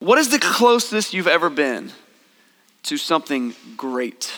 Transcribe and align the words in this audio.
What 0.00 0.18
is 0.18 0.30
the 0.30 0.38
closest 0.38 1.12
you've 1.12 1.28
ever 1.28 1.50
been 1.50 1.92
to 2.84 2.96
something 2.96 3.54
great? 3.76 4.32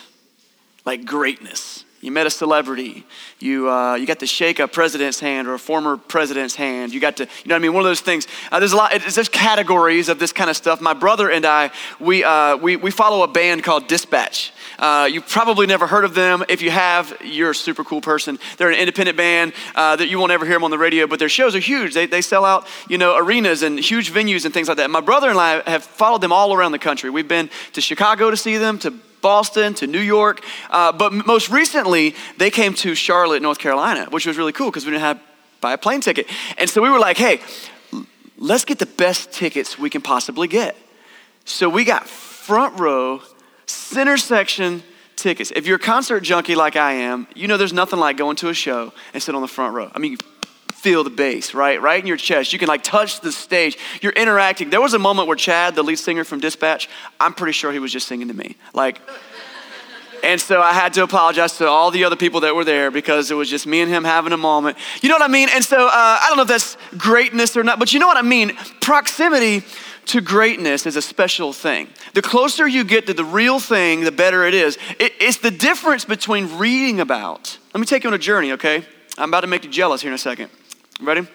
Like 0.85 1.05
greatness. 1.05 1.85
You 2.03 2.11
met 2.11 2.27
a 2.27 2.31
celebrity. 2.31 3.07
You, 3.39 3.71
uh, 3.71 3.95
you 3.95 4.07
got 4.07 4.19
to 4.19 4.27
shake 4.27 4.59
a 4.59 4.67
president's 4.67 5.21
hand 5.21 5.47
or 5.47 5.55
a 5.55 5.59
former 5.59 5.97
president's 5.97 6.57
hand. 6.57 6.93
You 6.93 6.99
got 6.99 7.17
to, 7.19 7.23
you 7.23 7.31
know 7.47 7.55
what 7.55 7.61
I 7.61 7.63
mean? 7.63 7.73
One 7.75 7.85
of 7.85 7.89
those 7.89 8.01
things. 8.01 8.27
Uh, 8.51 8.59
there's 8.59 8.73
a 8.73 8.77
lot, 8.77 8.93
there's 8.93 9.29
categories 9.29 10.09
of 10.09 10.19
this 10.19 10.33
kind 10.33 10.51
of 10.51 10.57
stuff. 10.57 10.81
My 10.81 10.95
brother 10.95 11.31
and 11.31 11.47
I, 11.47 11.71
we, 12.01 12.25
uh, 12.25 12.57
we, 12.57 12.75
we 12.75 12.91
follow 12.91 13.23
a 13.23 13.29
band 13.29 13.63
called 13.63 13.87
Dispatch. 13.87 14.53
Uh, 14.81 15.09
you've 15.13 15.29
probably 15.29 15.69
never 15.69 15.87
heard 15.87 16.05
of 16.05 16.15
them. 16.15 16.45
If 16.49 16.61
you 16.61 16.73
have, 16.73 17.17
you're 17.25 17.53
a 17.53 17.55
super 17.55 17.85
cool 17.85 18.01
person. 18.01 18.41
They're 18.59 18.71
an 18.71 18.81
independent 18.81 19.17
band 19.17 19.53
uh, 19.77 19.95
that 19.95 20.09
you 20.09 20.19
won't 20.19 20.33
ever 20.33 20.45
hear 20.45 20.57
them 20.57 20.65
on 20.65 20.73
the 20.73 20.79
radio, 20.79 21.07
but 21.07 21.21
their 21.21 21.29
shows 21.29 21.55
are 21.55 21.61
huge. 21.61 21.95
They, 21.95 22.07
they 22.07 22.21
sell 22.21 22.45
out, 22.45 22.67
you 22.89 22.99
know, 22.99 23.17
arenas 23.17 23.63
and 23.63 23.79
huge 23.79 24.11
venues 24.11 24.45
and 24.45 24.53
things 24.53 24.67
like 24.67 24.79
that. 24.79 24.91
My 24.91 25.01
brother 25.01 25.31
and 25.31 25.39
I 25.39 25.63
have 25.71 25.85
followed 25.85 26.21
them 26.21 26.33
all 26.33 26.53
around 26.53 26.73
the 26.73 26.81
country. 26.81 27.11
We've 27.11 27.29
been 27.29 27.49
to 27.75 27.81
Chicago 27.81 28.33
to 28.33 28.37
see 28.37 28.57
them, 28.57 28.81
to 28.81 28.93
Boston 29.23 29.73
to 29.75 29.87
New 29.87 30.01
York. 30.01 30.45
Uh, 30.69 30.93
but 30.93 31.13
most 31.13 31.49
recently, 31.49 32.15
they 32.37 32.51
came 32.51 32.75
to 32.75 32.95
Charlotte, 32.95 33.41
North 33.41 33.59
Carolina, 33.59 34.07
which 34.11 34.27
was 34.27 34.37
really 34.37 34.53
cool 34.53 34.71
because 34.71 34.85
we 34.85 34.91
didn't 34.91 35.03
have 35.03 35.21
buy 35.63 35.73
a 35.73 35.79
plane 35.79 36.03
ticket. 36.03 36.27
And 36.59 36.69
so 36.69 36.83
we 36.83 36.91
were 36.91 36.99
like, 36.99 37.17
hey, 37.17 37.41
let's 38.37 38.65
get 38.65 38.79
the 38.79 38.87
best 38.87 39.33
tickets 39.33 39.79
we 39.79 39.89
can 39.89 40.03
possibly 40.03 40.49
get. 40.49 40.77
So 41.45 41.69
we 41.69 41.85
got 41.85 42.07
front 42.07 42.79
row 42.79 43.23
center 43.67 44.19
section 44.19 44.83
tickets. 45.17 45.53
If 45.55 45.67
you're 45.67 45.77
a 45.77 45.81
concert 45.81 46.21
junkie 46.21 46.55
like 46.55 46.77
I 46.77 46.93
am, 46.95 47.27
you 47.35 47.49
know 47.49 47.57
there's 47.57 47.73
nothing 47.73 47.99
like 47.99 48.17
going 48.17 48.37
to 48.37 48.49
a 48.49 48.55
show 48.55 48.93
and 49.15 49.23
sit 49.23 49.35
on 49.35 49.41
the 49.41 49.49
front 49.49 49.75
row. 49.75 49.91
I 49.95 49.99
mean, 49.99 50.19
feel 50.83 51.05
the 51.05 51.11
bass, 51.11 51.55
right? 51.55 51.81
Right 51.81 52.01
in 52.01 52.09
your 52.09 52.17
chest. 52.17 52.53
You 52.53 52.59
can 52.59 52.67
like 52.67 52.83
touch 52.83 53.21
the 53.21 53.31
stage. 53.31 53.79
You're 54.01 54.13
interacting. 54.13 54.69
There 54.69 54.81
was 54.81 54.95
a 54.95 54.99
moment 54.99 55.29
where 55.29 55.37
Chad, 55.37 55.77
the 55.77 55.85
lead 55.85 55.97
singer 55.97 56.25
from 56.25 56.41
Dispatch, 56.41 56.89
I'm 57.21 57.35
pretty 57.35 57.53
sure 57.53 57.73
he 57.73 57.79
was 57.79 57.93
just 57.93 58.09
singing 58.09 58.29
to 58.29 58.35
me. 58.35 58.57
Like, 58.75 59.01
and 60.25 60.41
so 60.41 60.61
I 60.61 60.73
had 60.73 60.93
to 60.95 61.05
apologize 61.05 61.57
to 61.59 61.69
all 61.69 61.93
the 61.93 62.05
other 62.05 62.17
people 62.17 62.41
that 62.41 62.55
were 62.55 62.65
there 62.65 62.91
because 62.91 63.31
it 63.31 63.35
was 63.35 63.49
just 63.49 63.65
me 63.65 63.81
and 63.81 63.91
him 63.91 64.03
having 64.03 64.33
a 64.33 64.37
moment. 64.37 64.77
You 65.03 65.09
know 65.09 65.15
what 65.15 65.23
I 65.23 65.29
mean? 65.29 65.49
And 65.53 65.65
so 65.65 65.87
uh, 65.87 65.91
I 65.93 66.27
don't 66.29 66.37
know 66.37 66.43
if 66.43 66.49
that's 66.49 66.77
greatness 66.99 67.57
or 67.57 67.63
not, 67.63 67.79
but 67.79 67.93
you 67.93 68.01
know 68.01 68.09
what 68.09 68.17
I 68.17 68.23
mean? 68.23 68.53
Proximity 68.81 69.63
to 70.07 70.21
greatness 70.21 70.85
is 70.85 70.97
a 70.97 71.03
special 71.03 71.53
thing. 71.53 71.89
The 72.15 72.23
closer 72.23 72.67
you 72.67 72.83
get 72.83 73.07
to 73.07 73.15
the 73.15 73.25
real 73.25 73.61
thing, 73.61 74.01
the 74.01 74.11
better 74.11 74.45
it 74.45 74.55
is. 74.55 74.79
It, 74.99 75.13
it's 75.21 75.39
the 75.39 75.53
difference 75.53 76.05
between 76.05 76.59
reading 76.59 76.99
about. 76.99 77.57
Let 77.73 77.81
me 77.81 77.87
take 77.87 78.03
you 78.03 78.11
on 78.11 78.15
a 78.15 78.19
journey, 78.19 78.53
okay? 78.53 78.85
I'm 79.17 79.31
about 79.31 79.43
to 79.43 79.47
make 79.47 79.65
you 79.65 79.71
jealous 79.71 80.03
here 80.03 80.11
in 80.11 80.15
a 80.15 80.19
second. 80.19 80.51
Ready? 81.03 81.27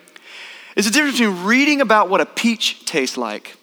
It's 0.78 0.88
the 0.88 0.94
difference 0.94 1.20
between 1.20 1.44
reading 1.44 1.82
about 1.82 2.08
what 2.08 2.22
a 2.22 2.26
peach 2.26 2.86
tastes 2.86 3.18
like 3.18 3.58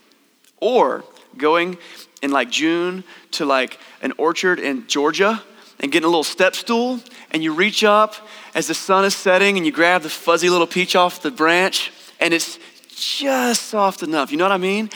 or 0.60 1.02
going 1.38 1.78
in 2.20 2.30
like 2.30 2.50
June 2.50 3.04
to 3.30 3.46
like 3.46 3.78
an 4.02 4.12
orchard 4.18 4.60
in 4.60 4.86
Georgia 4.86 5.42
and 5.80 5.90
getting 5.90 6.04
a 6.04 6.08
little 6.08 6.22
step 6.22 6.54
stool 6.54 7.00
and 7.30 7.42
you 7.42 7.54
reach 7.54 7.84
up 7.84 8.16
as 8.54 8.66
the 8.66 8.74
sun 8.74 9.06
is 9.06 9.16
setting 9.16 9.56
and 9.56 9.64
you 9.64 9.72
grab 9.72 10.02
the 10.02 10.10
fuzzy 10.10 10.50
little 10.50 10.66
peach 10.66 10.94
off 10.94 11.22
the 11.22 11.30
branch 11.30 11.90
and 12.20 12.34
it's 12.34 12.58
just 12.94 13.62
soft 13.62 14.02
enough. 14.02 14.30
You 14.30 14.36
know 14.36 14.44
what 14.44 14.52
I 14.52 14.58
mean? 14.58 14.90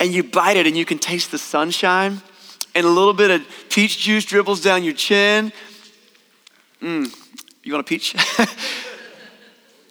And 0.00 0.10
you 0.10 0.24
bite 0.24 0.56
it 0.56 0.66
and 0.66 0.74
you 0.74 0.86
can 0.86 0.98
taste 0.98 1.32
the 1.32 1.38
sunshine, 1.38 2.22
and 2.74 2.86
a 2.86 2.90
little 2.90 3.14
bit 3.14 3.30
of 3.30 3.46
peach 3.68 3.98
juice 3.98 4.24
dribbles 4.24 4.62
down 4.62 4.84
your 4.84 4.94
chin. 4.94 5.52
Mmm, 6.80 7.14
you 7.62 7.72
want 7.72 7.86
a 7.86 7.88
peach? 7.88 8.14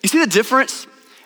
you 0.05 0.09
see 0.09 0.19
the 0.19 0.27
difference? 0.27 0.85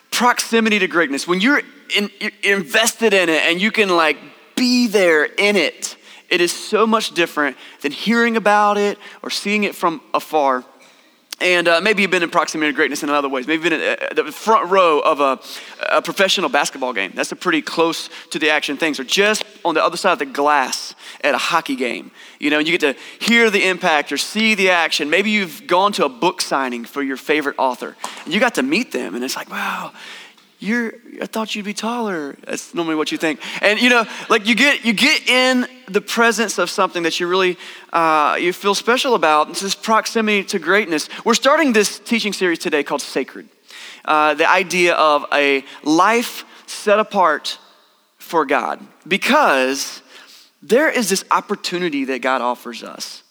Proximity 0.09 0.79
to 0.79 0.87
greatness. 0.87 1.27
When 1.27 1.41
you're, 1.41 1.61
in, 1.93 2.09
you're 2.21 2.57
invested 2.57 3.13
in 3.13 3.27
it 3.27 3.43
and 3.43 3.59
you 3.59 3.71
can 3.71 3.89
like 3.89 4.17
be 4.55 4.87
there 4.87 5.25
in 5.25 5.57
it, 5.57 5.97
it 6.29 6.39
is 6.39 6.53
so 6.53 6.87
much 6.87 7.11
different 7.11 7.57
than 7.81 7.91
hearing 7.91 8.37
about 8.37 8.77
it 8.77 8.97
or 9.21 9.31
seeing 9.31 9.65
it 9.65 9.75
from 9.75 9.99
afar. 10.13 10.63
And 11.41 11.67
uh, 11.67 11.79
maybe 11.81 12.01
you've 12.01 12.11
been 12.11 12.23
in 12.23 12.29
proximity 12.29 12.71
to 12.71 12.75
greatness 12.75 13.01
in 13.01 13.09
other 13.09 13.29
ways. 13.29 13.47
Maybe 13.47 13.63
you've 13.63 13.71
been 13.71 13.81
in 13.81 13.97
uh, 14.01 14.23
the 14.23 14.31
front 14.31 14.69
row 14.69 14.99
of 14.99 15.21
a, 15.21 15.39
a, 15.89 16.01
professional 16.01 16.49
basketball 16.49 16.91
game. 16.91 17.13
That's 17.15 17.31
a 17.31 17.35
pretty 17.35 17.61
close 17.61 18.09
to 18.31 18.39
the 18.39 18.49
action 18.49 18.75
things. 18.75 18.99
Or 18.99 19.05
just 19.05 19.43
on 19.63 19.73
the 19.73 19.83
other 19.83 19.95
side 19.95 20.13
of 20.13 20.19
the 20.19 20.25
glass 20.25 20.95
at 21.23 21.33
a 21.33 21.37
hockey 21.37 21.75
game. 21.75 22.11
You 22.39 22.49
know, 22.49 22.59
and 22.59 22.67
you 22.67 22.77
get 22.77 22.93
to 22.93 22.99
hear 23.23 23.49
the 23.49 23.67
impact 23.67 24.11
or 24.11 24.17
see 24.17 24.55
the 24.55 24.69
action. 24.69 25.09
Maybe 25.09 25.29
you've 25.29 25.65
gone 25.65 25.93
to 25.93 26.05
a 26.05 26.09
book 26.09 26.41
signing 26.41 26.83
for 26.83 27.01
your 27.01 27.17
favorite 27.17 27.55
author. 27.57 27.95
And 28.25 28.33
you 28.33 28.39
got 28.39 28.55
to 28.55 28.63
meet 28.63 28.91
them, 28.91 29.15
and 29.15 29.23
it's 29.23 29.35
like, 29.35 29.49
wow, 29.49 29.93
you're 30.59 30.93
i 31.21 31.25
thought 31.25 31.55
you'd 31.55 31.65
be 31.65 31.73
taller. 31.73 32.35
That's 32.45 32.73
normally 32.73 32.95
what 32.95 33.11
you 33.11 33.17
think. 33.17 33.39
And 33.61 33.79
you 33.81 33.89
know 33.89 34.05
like 34.29 34.47
you 34.47 34.55
get 34.55 34.85
you 34.85 34.93
get 34.93 35.27
in 35.27 35.67
the 35.87 36.01
presence 36.01 36.57
of 36.57 36.69
something 36.69 37.03
that 37.03 37.19
you 37.19 37.27
really 37.27 37.57
uh, 37.91 38.37
you 38.39 38.53
feel 38.53 38.75
special 38.75 39.15
about. 39.15 39.49
It's 39.49 39.61
this 39.61 39.75
proximity 39.75 40.43
to 40.45 40.59
greatness. 40.59 41.09
We're 41.25 41.33
starting 41.33 41.73
this 41.73 41.99
teaching 41.99 42.33
series 42.33 42.59
today 42.59 42.83
called 42.83 43.01
sacred. 43.01 43.47
Uh, 44.05 44.33
the 44.33 44.49
idea 44.49 44.93
of 44.95 45.25
a 45.33 45.63
life 45.83 46.45
set 46.67 46.99
apart 46.99 47.57
for 48.17 48.45
god. 48.45 48.79
Because 49.07 50.01
there 50.61 50.89
is 50.89 51.09
this 51.09 51.23
opportunity 51.31 52.05
that 52.05 52.21
god 52.21 52.41
offers 52.41 52.83
us 52.83 53.23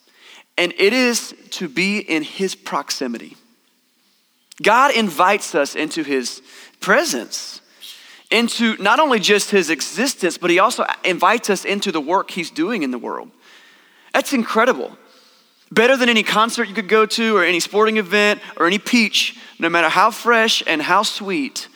and 0.59 0.75
it 0.77 0.93
is 0.93 1.34
to 1.50 1.69
be 1.69 1.99
in 1.99 2.22
his 2.22 2.56
proximity. 2.56 3.37
God 4.61 4.94
invites 4.94 5.55
us 5.55 5.77
into 5.77 6.03
his 6.03 6.43
presence, 6.81 7.61
into 8.31 8.77
not 8.77 9.00
only 9.00 9.19
just 9.19 9.50
his 9.50 9.71
existence, 9.71 10.37
but 10.37 10.50
he 10.50 10.59
also 10.59 10.84
invites 11.05 11.49
us 11.49 11.65
into 11.65 11.91
the 11.91 12.00
work 12.00 12.31
he's 12.31 12.50
doing 12.50 12.83
in 12.83 12.91
the 12.91 12.99
world. 12.99 13.31
That's 14.12 14.33
incredible. 14.33 14.97
Better 15.71 15.97
than 15.97 16.09
any 16.09 16.22
concert 16.22 16.69
you 16.69 16.75
could 16.75 16.88
go 16.88 17.06
to, 17.06 17.37
or 17.37 17.44
any 17.44 17.61
sporting 17.61 17.97
event, 17.97 18.41
or 18.56 18.67
any 18.67 18.78
peach, 18.78 19.37
no 19.59 19.69
matter 19.69 19.88
how 19.88 20.11
fresh 20.11 20.62
and 20.67 20.81
how 20.83 21.03
sweet, 21.03 21.69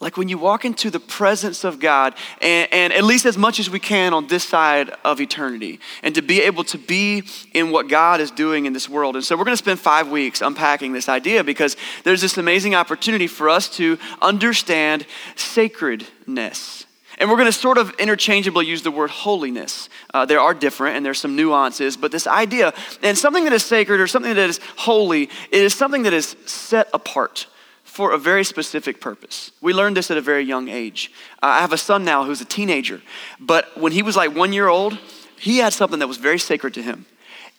like 0.00 0.16
when 0.16 0.28
you 0.28 0.36
walk 0.36 0.64
into 0.64 0.90
the 0.90 0.98
presence 0.98 1.62
of 1.62 1.78
God, 1.78 2.14
and, 2.42 2.68
and, 2.72 2.92
at 2.92 3.04
least 3.04 3.26
as 3.26 3.38
much 3.38 3.60
as 3.60 3.70
we 3.70 3.78
can 3.78 4.12
on 4.12 4.26
this 4.26 4.42
side 4.42 4.90
of 5.04 5.20
eternity, 5.20 5.78
and 6.02 6.14
to 6.16 6.22
be 6.22 6.42
able 6.42 6.64
to 6.64 6.78
be 6.78 7.22
in 7.54 7.70
what 7.70 7.88
God 7.88 8.20
is 8.20 8.30
doing 8.30 8.66
in 8.66 8.72
this 8.72 8.88
world. 8.88 9.14
And 9.14 9.24
so 9.24 9.36
we're 9.36 9.44
going 9.44 9.56
to 9.56 9.62
spend 9.62 9.78
five 9.78 10.08
weeks 10.08 10.42
unpacking 10.42 10.92
this 10.92 11.08
idea 11.08 11.44
because 11.44 11.76
there's 12.02 12.20
this 12.20 12.36
amazing 12.36 12.74
opportunity 12.74 13.28
for 13.28 13.48
us 13.48 13.68
to 13.76 13.98
understand 14.20 15.06
sacredness. 15.36 16.86
And 17.18 17.30
we're 17.30 17.36
going 17.36 17.46
to 17.46 17.52
sort 17.52 17.78
of 17.78 17.90
interchangeably 18.00 18.66
use 18.66 18.82
the 18.82 18.90
word 18.90 19.10
holiness. 19.10 19.88
Uh, 20.12 20.26
there 20.26 20.40
are 20.40 20.52
different 20.52 20.96
and 20.96 21.06
there's 21.06 21.20
some 21.20 21.36
nuances, 21.36 21.96
but 21.96 22.10
this 22.10 22.26
idea, 22.26 22.74
and 23.02 23.16
something 23.16 23.44
that 23.44 23.52
is 23.52 23.64
sacred 23.64 24.00
or 24.00 24.08
something 24.08 24.34
that 24.34 24.50
is 24.50 24.58
holy, 24.76 25.30
it 25.52 25.62
is 25.62 25.72
something 25.72 26.02
that 26.02 26.12
is 26.12 26.34
set 26.46 26.88
apart 26.92 27.46
for 27.94 28.12
a 28.12 28.18
very 28.18 28.42
specific 28.42 29.00
purpose. 29.00 29.52
We 29.60 29.72
learned 29.72 29.96
this 29.96 30.10
at 30.10 30.16
a 30.16 30.20
very 30.20 30.42
young 30.42 30.68
age. 30.68 31.12
Uh, 31.40 31.46
I 31.46 31.60
have 31.60 31.72
a 31.72 31.78
son 31.78 32.04
now 32.04 32.24
who's 32.24 32.40
a 32.40 32.44
teenager, 32.44 33.00
but 33.38 33.78
when 33.78 33.92
he 33.92 34.02
was 34.02 34.16
like 34.16 34.34
one 34.34 34.52
year 34.52 34.66
old, 34.66 34.98
he 35.38 35.58
had 35.58 35.72
something 35.72 36.00
that 36.00 36.08
was 36.08 36.16
very 36.16 36.40
sacred 36.40 36.74
to 36.74 36.82
him. 36.82 37.06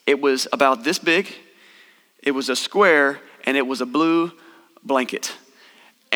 It 0.04 0.20
was 0.20 0.46
about 0.52 0.84
this 0.84 0.98
big, 0.98 1.34
it 2.22 2.32
was 2.32 2.50
a 2.50 2.56
square, 2.56 3.20
and 3.44 3.56
it 3.56 3.66
was 3.66 3.80
a 3.80 3.86
blue 3.86 4.30
blanket. 4.84 5.32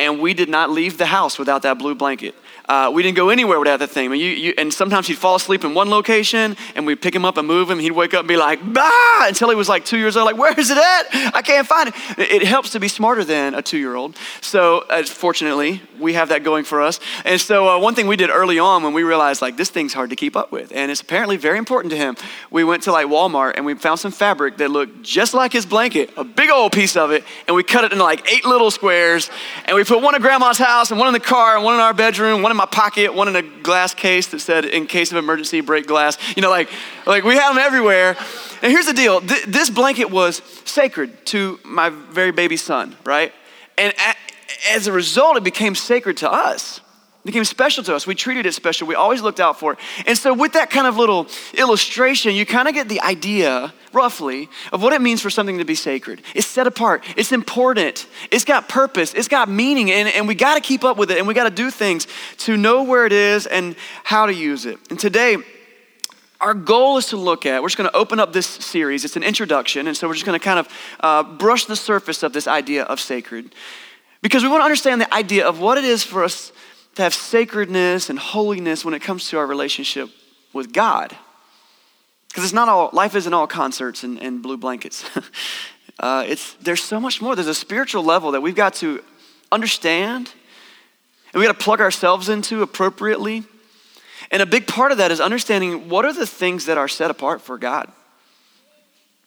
And 0.01 0.19
we 0.19 0.33
did 0.33 0.49
not 0.49 0.71
leave 0.71 0.97
the 0.97 1.05
house 1.05 1.37
without 1.37 1.61
that 1.61 1.77
blue 1.77 1.93
blanket. 1.93 2.33
Uh, 2.67 2.89
we 2.91 3.03
didn't 3.03 3.17
go 3.17 3.29
anywhere 3.29 3.59
without 3.59 3.77
that 3.77 3.91
thing. 3.91 4.09
Mean, 4.09 4.19
you, 4.19 4.29
you, 4.29 4.53
and 4.57 4.73
sometimes 4.73 5.05
he'd 5.05 5.17
fall 5.17 5.35
asleep 5.35 5.63
in 5.63 5.75
one 5.75 5.91
location, 5.91 6.57
and 6.75 6.87
we'd 6.87 7.01
pick 7.01 7.13
him 7.13 7.23
up 7.23 7.37
and 7.37 7.47
move 7.47 7.69
him. 7.69 7.77
He'd 7.77 7.91
wake 7.91 8.15
up 8.15 8.21
and 8.21 8.27
be 8.27 8.35
like, 8.35 8.59
bah, 8.73 9.27
until 9.27 9.49
he 9.49 9.55
was 9.55 9.69
like 9.69 9.85
two 9.85 9.99
years 9.99 10.17
old, 10.17 10.25
like, 10.25 10.37
where 10.37 10.59
is 10.59 10.71
it 10.71 10.77
at? 10.77 11.35
I 11.35 11.43
can't 11.43 11.67
find 11.67 11.89
it. 11.89 11.95
It 12.17 12.43
helps 12.43 12.71
to 12.71 12.79
be 12.79 12.87
smarter 12.87 13.23
than 13.23 13.53
a 13.53 13.61
two 13.61 13.77
year 13.77 13.93
old. 13.93 14.17
So, 14.41 14.79
uh, 14.89 15.03
fortunately, 15.03 15.83
we 16.01 16.13
have 16.13 16.29
that 16.29 16.43
going 16.43 16.63
for 16.63 16.81
us. 16.81 16.99
And 17.23 17.39
so, 17.39 17.69
uh, 17.69 17.79
one 17.79 17.95
thing 17.95 18.07
we 18.07 18.15
did 18.15 18.29
early 18.29 18.59
on 18.59 18.83
when 18.83 18.93
we 18.93 19.03
realized, 19.03 19.41
like, 19.41 19.57
this 19.57 19.69
thing's 19.69 19.93
hard 19.93 20.09
to 20.09 20.15
keep 20.15 20.35
up 20.35 20.51
with, 20.51 20.71
and 20.73 20.91
it's 20.91 21.01
apparently 21.01 21.37
very 21.37 21.57
important 21.57 21.91
to 21.91 21.97
him, 21.97 22.17
we 22.49 22.63
went 22.63 22.83
to 22.83 22.91
like 22.91 23.07
Walmart 23.07 23.53
and 23.55 23.65
we 23.65 23.75
found 23.75 23.99
some 23.99 24.11
fabric 24.11 24.57
that 24.57 24.71
looked 24.71 25.03
just 25.03 25.33
like 25.33 25.53
his 25.53 25.65
blanket, 25.65 26.09
a 26.17 26.23
big 26.23 26.49
old 26.49 26.71
piece 26.71 26.97
of 26.97 27.11
it, 27.11 27.23
and 27.47 27.55
we 27.55 27.63
cut 27.63 27.83
it 27.83 27.91
into 27.91 28.03
like 28.03 28.29
eight 28.31 28.45
little 28.45 28.71
squares, 28.71 29.29
and 29.65 29.75
we 29.75 29.83
put 29.83 30.01
one 30.01 30.15
in 30.15 30.21
grandma's 30.21 30.57
house, 30.57 30.91
and 30.91 30.99
one 30.99 31.07
in 31.07 31.13
the 31.13 31.19
car, 31.19 31.55
and 31.55 31.63
one 31.63 31.75
in 31.75 31.79
our 31.79 31.93
bedroom, 31.93 32.41
one 32.41 32.51
in 32.51 32.57
my 32.57 32.65
pocket, 32.65 33.13
one 33.13 33.27
in 33.27 33.35
a 33.35 33.41
glass 33.61 33.93
case 33.93 34.27
that 34.27 34.39
said, 34.39 34.65
in 34.65 34.87
case 34.87 35.11
of 35.11 35.17
emergency, 35.17 35.61
break 35.61 35.87
glass. 35.87 36.17
You 36.35 36.41
know, 36.41 36.49
like, 36.49 36.69
like 37.05 37.23
we 37.23 37.35
have 37.35 37.55
them 37.55 37.63
everywhere. 37.63 38.17
And 38.61 38.71
here's 38.71 38.85
the 38.85 38.93
deal 38.93 39.21
Th- 39.21 39.43
this 39.45 39.69
blanket 39.69 40.09
was 40.09 40.41
sacred 40.65 41.25
to 41.27 41.59
my 41.63 41.89
very 41.89 42.31
baby 42.31 42.57
son, 42.57 42.95
right? 43.05 43.33
And 43.77 43.93
as 44.69 44.87
a 44.87 44.91
result, 44.91 45.37
it 45.37 45.43
became 45.43 45.75
sacred 45.75 46.17
to 46.17 46.31
us. 46.31 46.81
It 47.23 47.27
became 47.27 47.43
special 47.45 47.83
to 47.83 47.95
us. 47.95 48.07
We 48.07 48.15
treated 48.15 48.47
it 48.47 48.53
special. 48.53 48.87
We 48.87 48.95
always 48.95 49.21
looked 49.21 49.39
out 49.39 49.59
for 49.59 49.73
it. 49.73 49.79
And 50.07 50.17
so, 50.17 50.33
with 50.33 50.53
that 50.53 50.71
kind 50.71 50.87
of 50.87 50.97
little 50.97 51.27
illustration, 51.53 52.33
you 52.33 52.47
kind 52.47 52.67
of 52.67 52.73
get 52.73 52.89
the 52.89 52.99
idea, 53.01 53.73
roughly, 53.93 54.49
of 54.73 54.81
what 54.81 54.93
it 54.93 55.01
means 55.01 55.21
for 55.21 55.29
something 55.29 55.59
to 55.59 55.65
be 55.65 55.75
sacred. 55.75 56.23
It's 56.33 56.47
set 56.47 56.65
apart, 56.65 57.03
it's 57.15 57.31
important, 57.31 58.07
it's 58.31 58.43
got 58.43 58.67
purpose, 58.67 59.13
it's 59.13 59.27
got 59.27 59.49
meaning, 59.49 59.91
and, 59.91 60.07
and 60.09 60.27
we 60.27 60.33
got 60.33 60.55
to 60.55 60.61
keep 60.61 60.83
up 60.83 60.97
with 60.97 61.11
it, 61.11 61.19
and 61.19 61.27
we 61.27 61.35
got 61.35 61.43
to 61.43 61.51
do 61.51 61.69
things 61.69 62.07
to 62.39 62.57
know 62.57 62.81
where 62.83 63.05
it 63.05 63.13
is 63.13 63.45
and 63.45 63.75
how 64.03 64.25
to 64.25 64.33
use 64.33 64.65
it. 64.65 64.79
And 64.89 64.99
today, 64.99 65.37
our 66.39 66.55
goal 66.55 66.97
is 66.97 67.05
to 67.07 67.17
look 67.17 67.45
at, 67.45 67.61
we're 67.61 67.69
just 67.69 67.77
going 67.77 67.89
to 67.89 67.95
open 67.95 68.19
up 68.19 68.33
this 68.33 68.47
series. 68.47 69.05
It's 69.05 69.15
an 69.15 69.21
introduction, 69.21 69.85
and 69.85 69.95
so 69.95 70.07
we're 70.07 70.15
just 70.15 70.25
going 70.25 70.39
to 70.39 70.43
kind 70.43 70.57
of 70.57 70.67
uh, 70.99 71.21
brush 71.21 71.65
the 71.65 71.75
surface 71.75 72.23
of 72.23 72.33
this 72.33 72.47
idea 72.47 72.83
of 72.85 72.99
sacred. 72.99 73.53
Because 74.21 74.43
we 74.43 74.49
want 74.49 74.61
to 74.61 74.65
understand 74.65 75.01
the 75.01 75.13
idea 75.13 75.47
of 75.47 75.59
what 75.59 75.77
it 75.77 75.83
is 75.83 76.03
for 76.03 76.23
us 76.23 76.51
to 76.95 77.03
have 77.03 77.13
sacredness 77.13 78.09
and 78.09 78.19
holiness 78.19 78.85
when 78.85 78.93
it 78.93 79.01
comes 79.01 79.29
to 79.29 79.37
our 79.37 79.47
relationship 79.47 80.09
with 80.53 80.73
God. 80.73 81.15
Because 82.29 82.43
it's 82.43 82.53
not 82.53 82.69
all, 82.69 82.89
life 82.93 83.15
isn't 83.15 83.33
all 83.33 83.47
concerts 83.47 84.03
and, 84.03 84.19
and 84.19 84.41
blue 84.41 84.57
blankets. 84.57 85.03
uh, 85.99 86.25
it's, 86.27 86.53
there's 86.55 86.83
so 86.83 86.99
much 86.99 87.21
more. 87.21 87.35
There's 87.35 87.47
a 87.47 87.55
spiritual 87.55 88.03
level 88.03 88.31
that 88.31 88.41
we've 88.41 88.55
got 88.55 88.75
to 88.75 89.03
understand 89.51 90.31
and 91.33 91.39
we 91.39 91.45
got 91.45 91.57
to 91.57 91.63
plug 91.63 91.81
ourselves 91.81 92.29
into 92.29 92.61
appropriately. 92.61 93.43
And 94.31 94.41
a 94.41 94.45
big 94.45 94.67
part 94.67 94.91
of 94.91 94.97
that 94.97 95.11
is 95.11 95.19
understanding 95.19 95.89
what 95.89 96.05
are 96.05 96.13
the 96.13 96.27
things 96.27 96.65
that 96.65 96.77
are 96.77 96.87
set 96.87 97.11
apart 97.11 97.41
for 97.41 97.57
God 97.57 97.91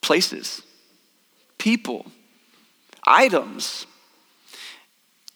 places, 0.01 0.61
people, 1.57 2.05
items. 3.07 3.87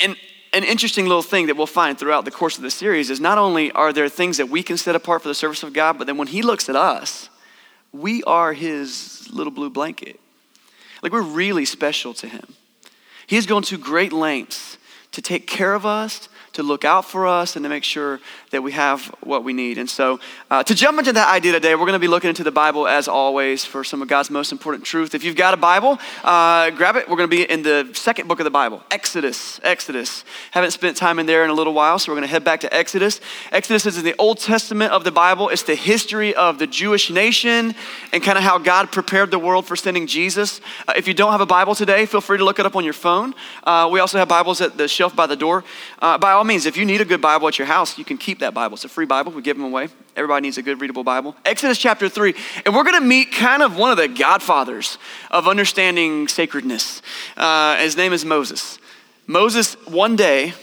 And 0.01 0.17
an 0.53 0.65
interesting 0.65 1.07
little 1.07 1.23
thing 1.23 1.47
that 1.47 1.57
we'll 1.57 1.67
find 1.67 1.99
throughout 1.99 2.25
the 2.25 2.31
course 2.31 2.57
of 2.57 2.63
the 2.63 2.71
series 2.71 3.11
is 3.11 3.21
not 3.21 3.39
only 3.39 3.71
are 3.73 3.93
there 3.93 4.09
things 4.09 4.39
that 4.39 4.49
we 4.49 4.63
can 4.63 4.77
set 4.77 4.95
apart 4.95 5.23
for 5.23 5.29
the 5.29 5.35
service 5.35 5.63
of 5.63 5.73
God, 5.73 5.99
but 5.99 6.07
then 6.07 6.17
when 6.17 6.29
He 6.29 6.43
looks 6.43 6.69
at 6.69 6.77
us, 6.77 7.29
we 7.93 8.23
are 8.25 8.53
His 8.53 9.29
little 9.31 9.53
blue 9.53 9.71
blanket. 9.71 10.19
Like 11.03 11.13
we're 11.13 11.23
really 11.23 11.65
special 11.65 12.15
to 12.15 12.29
Him. 12.29 12.55
He 13.27 13.37
has 13.37 13.47
gone 13.47 13.63
to 13.65 13.77
great 13.77 14.13
lengths 14.13 14.79
to 15.13 15.23
take 15.23 15.47
care 15.47 15.75
of 15.75 15.85
us, 15.85 16.29
to 16.59 16.65
look 16.65 16.85
out 16.85 17.05
for 17.05 17.25
us 17.25 17.55
and 17.55 17.65
to 17.65 17.69
make 17.69 17.85
sure 17.85 18.19
that 18.51 18.63
we 18.63 18.73
have 18.73 19.07
what 19.23 19.45
we 19.45 19.53
need. 19.53 19.79
And 19.79 19.89
so, 19.89 20.19
uh, 20.51 20.65
to 20.65 20.75
jump 20.75 20.99
into 20.99 21.13
that 21.13 21.33
idea 21.33 21.53
today, 21.53 21.77
we're 21.77 21.87
going 21.87 21.93
to 21.93 22.01
be 22.01 22.09
looking 22.09 22.29
into 22.29 22.43
the 22.43 22.51
Bible 22.51 22.89
as 22.89 23.07
always 23.07 23.65
for 23.65 23.85
some 23.85 24.03
of 24.03 24.09
God's 24.09 24.29
most 24.29 24.51
important 24.51 24.85
truth. 24.85 25.15
If 25.15 25.23
you've 25.23 25.37
got 25.37 25.55
a 25.55 25.57
Bible, 25.57 26.01
uh, 26.25 26.71
grab 26.71 26.97
it. 26.97 27.09
We're 27.09 27.17
going 27.17 27.31
to 27.31 27.37
be 27.37 27.45
in 27.45 27.63
the 27.63 27.91
second 27.93 28.27
book 28.27 28.41
of 28.41 28.45
the 28.45 28.51
Bible, 28.51 28.83
Exodus. 28.91 29.61
Exodus. 29.63 30.25
Haven't 30.51 30.73
spent 30.73 30.97
time 30.97 31.21
in 31.21 31.27
there 31.27 31.45
in 31.45 31.51
a 31.51 31.55
little 31.55 31.75
while, 31.75 31.97
so 32.01 32.11
we're 32.11 32.17
going 32.17 32.27
to 32.27 32.33
head 32.33 32.43
back 32.43 32.59
to 32.61 32.75
Exodus. 32.75 33.21
Exodus 33.53 33.87
is 33.87 33.97
in 33.97 34.05
the 34.05 34.17
Old 34.19 34.41
Testament 34.41 34.91
of 34.91 35.05
the 35.05 35.13
Bible. 35.13 35.51
It's 35.51 35.63
the 35.63 35.77
history 35.77 36.35
of 36.35 36.59
the 36.59 36.67
Jewish 36.67 37.09
nation 37.09 37.73
and 38.13 38.21
kind 38.21 38.37
of 38.37 38.43
how 38.43 38.59
God 38.59 38.91
prepared 38.91 39.31
the 39.31 39.39
world 39.39 39.65
for 39.65 39.77
sending 39.77 40.09
Jesus. 40.09 40.61
Uh, 40.89 40.95
if 40.97 41.07
you 41.07 41.15
don't 41.15 41.31
have 41.31 41.41
a 41.41 41.47
Bible 41.47 41.77
today, 41.77 42.05
feel 42.05 42.21
free 42.21 42.39
to 42.39 42.45
look 42.45 42.59
it 42.59 42.67
up 42.67 42.75
on 42.75 42.83
your 42.83 42.95
phone. 42.95 43.33
Uh, 43.63 43.89
we 43.93 44.01
also 44.01 44.19
have 44.19 44.27
Bibles 44.27 44.61
at 44.61 44.77
the 44.77 44.89
shelf 44.89 45.15
by 45.15 45.29
the 45.29 45.37
door. 45.37 45.63
Uh, 46.01 46.19
by 46.19 46.33
all 46.33 46.48
means, 46.49 46.67
if 46.67 46.77
you 46.77 46.85
need 46.85 47.01
a 47.01 47.05
good 47.05 47.21
Bible 47.21 47.47
at 47.47 47.59
your 47.59 47.67
house, 47.67 47.97
you 47.97 48.05
can 48.05 48.19
keep 48.19 48.41
that 48.41 48.55
Bible. 48.55 48.75
It's 48.75 48.85
a 48.85 48.89
free 48.89 49.07
Bible. 49.07 49.31
We 49.31 49.43
give 49.43 49.57
them 49.57 49.67
away. 49.67 49.89
Everybody 50.17 50.43
needs 50.43 50.59
a 50.59 50.63
good 50.63 50.81
readable 50.81 51.05
Bible. 51.05 51.37
Exodus 51.45 51.79
chapter 51.79 52.09
3. 52.09 52.35
And 52.67 52.75
we're 52.75 52.83
going 52.83 53.01
to 53.01 53.07
meet 53.07 53.31
kind 53.31 53.63
of 53.63 53.77
one 53.77 53.93
of 53.93 53.97
the 53.97 54.09
godfathers 54.09 54.99
of 55.31 55.47
understanding 55.47 56.27
sacredness. 56.27 57.03
Uh, 57.37 57.77
his 57.77 57.97
name 57.97 58.13
is 58.13 58.25
Moses. 58.25 58.81
Moses, 59.29 59.75
one 59.87 60.17
day, 60.17 60.55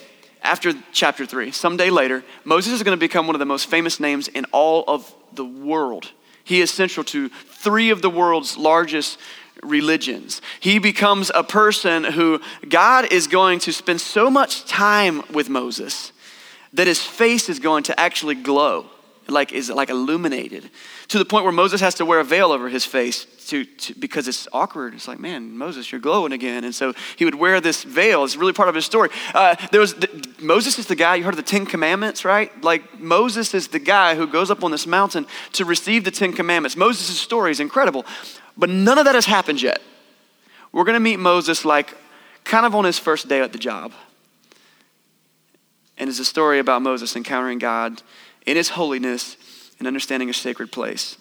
after 0.42 0.74
chapter 0.92 1.26
3, 1.26 1.52
someday 1.52 1.90
later, 1.90 2.26
Moses 2.44 2.74
is 2.74 2.84
going 2.84 2.98
to 2.98 3.00
become 3.00 3.28
one 3.28 3.36
of 3.36 3.40
the 3.40 3.46
most 3.46 3.70
famous 3.70 4.00
names 4.00 4.28
in 4.28 4.46
all 4.52 4.84
of 4.88 5.16
the 5.34 5.46
world. 5.46 6.12
He 6.44 6.62
is 6.62 6.70
central 6.72 7.04
to 7.06 7.30
three 7.30 7.92
of 7.92 8.02
the 8.02 8.10
world's 8.10 8.58
largest 8.58 9.20
religions. 9.64 10.42
He 10.60 10.80
becomes 10.80 11.32
a 11.34 11.44
person 11.44 12.04
who 12.04 12.40
God 12.68 13.12
is 13.12 13.28
going 13.28 13.60
to 13.60 13.74
spend 13.74 14.02
so 14.02 14.30
much 14.30 14.66
time 14.66 15.24
with 15.34 15.50
Moses 15.50 16.12
that 16.74 16.88
his 16.88 17.02
face 17.02 17.50
is 17.50 17.60
going 17.60 17.84
to 17.84 18.00
actually 18.00 18.36
glow, 18.36 18.86
like 19.28 19.54
is 19.54 19.70
like 19.70 19.90
illuminated, 19.90 20.70
to 21.08 21.18
the 21.18 21.26
point 21.26 21.44
where 21.44 21.54
Moses 21.54 21.82
has 21.82 21.96
to 21.96 22.06
wear 22.06 22.20
a 22.20 22.24
veil 22.24 22.52
over 22.52 22.70
his 22.70 22.86
face 22.86 23.26
to, 23.48 23.64
to, 23.64 23.94
because 23.96 24.28
it's 24.28 24.48
awkward. 24.52 24.94
It's 24.94 25.08
like, 25.08 25.20
man, 25.20 25.58
Moses, 25.58 25.92
you're 25.92 26.02
glowing 26.02 26.34
again, 26.34 26.64
and 26.64 26.74
so 26.74 26.94
he 27.16 27.26
would 27.26 27.36
wear 27.36 27.62
this 27.62 27.84
veil. 27.84 28.24
It's 28.24 28.36
really 28.36 28.54
part 28.54 28.70
of 28.70 28.76
his 28.76 28.86
story. 28.86 29.10
Uh, 29.34 29.56
there 29.72 29.80
was 29.80 29.94
the, 29.94 30.28
Moses 30.42 30.80
is 30.80 30.88
the 30.88 30.96
guy 30.96 31.16
you 31.16 31.24
heard 31.24 31.34
of 31.34 31.38
the 31.38 31.44
Ten 31.44 31.66
Commandments, 31.66 32.26
right? 32.26 32.52
Like 32.64 33.00
Moses 33.00 33.54
is 33.54 33.68
the 33.70 33.80
guy 33.80 34.16
who 34.16 34.28
goes 34.28 34.52
up 34.52 34.64
on 34.64 34.72
this 34.72 34.88
mountain 34.88 35.28
to 35.54 35.64
receive 35.66 36.04
the 36.04 36.12
Ten 36.12 36.34
Commandments. 36.34 36.76
Moses' 36.76 37.20
story 37.20 37.52
is 37.52 37.60
incredible. 37.60 38.06
But 38.58 38.70
none 38.70 38.98
of 38.98 39.06
that 39.06 39.16
has 39.16 39.26
happened 39.26 39.62
yet. 39.62 39.82
We're 40.72 40.84
going 40.84 40.96
to 40.96 41.00
meet 41.00 41.18
Moses 41.18 41.66
like 41.66 41.96
kind 42.44 42.66
of 42.66 42.76
on 42.76 42.86
his 42.86 43.00
first 43.00 43.28
day 43.28 43.42
at 43.42 43.52
the 43.52 43.58
job. 43.58 43.92
And 45.98 46.10
it's 46.10 46.20
a 46.20 46.26
story 46.26 46.60
about 46.60 46.82
Moses 46.82 47.16
encountering 47.16 47.60
God 47.60 48.02
in 48.46 48.58
his 48.58 48.70
holiness 48.70 49.38
and 49.80 49.88
understanding 49.88 50.30
a 50.30 50.34
sacred 50.34 50.72
place. 50.72 51.18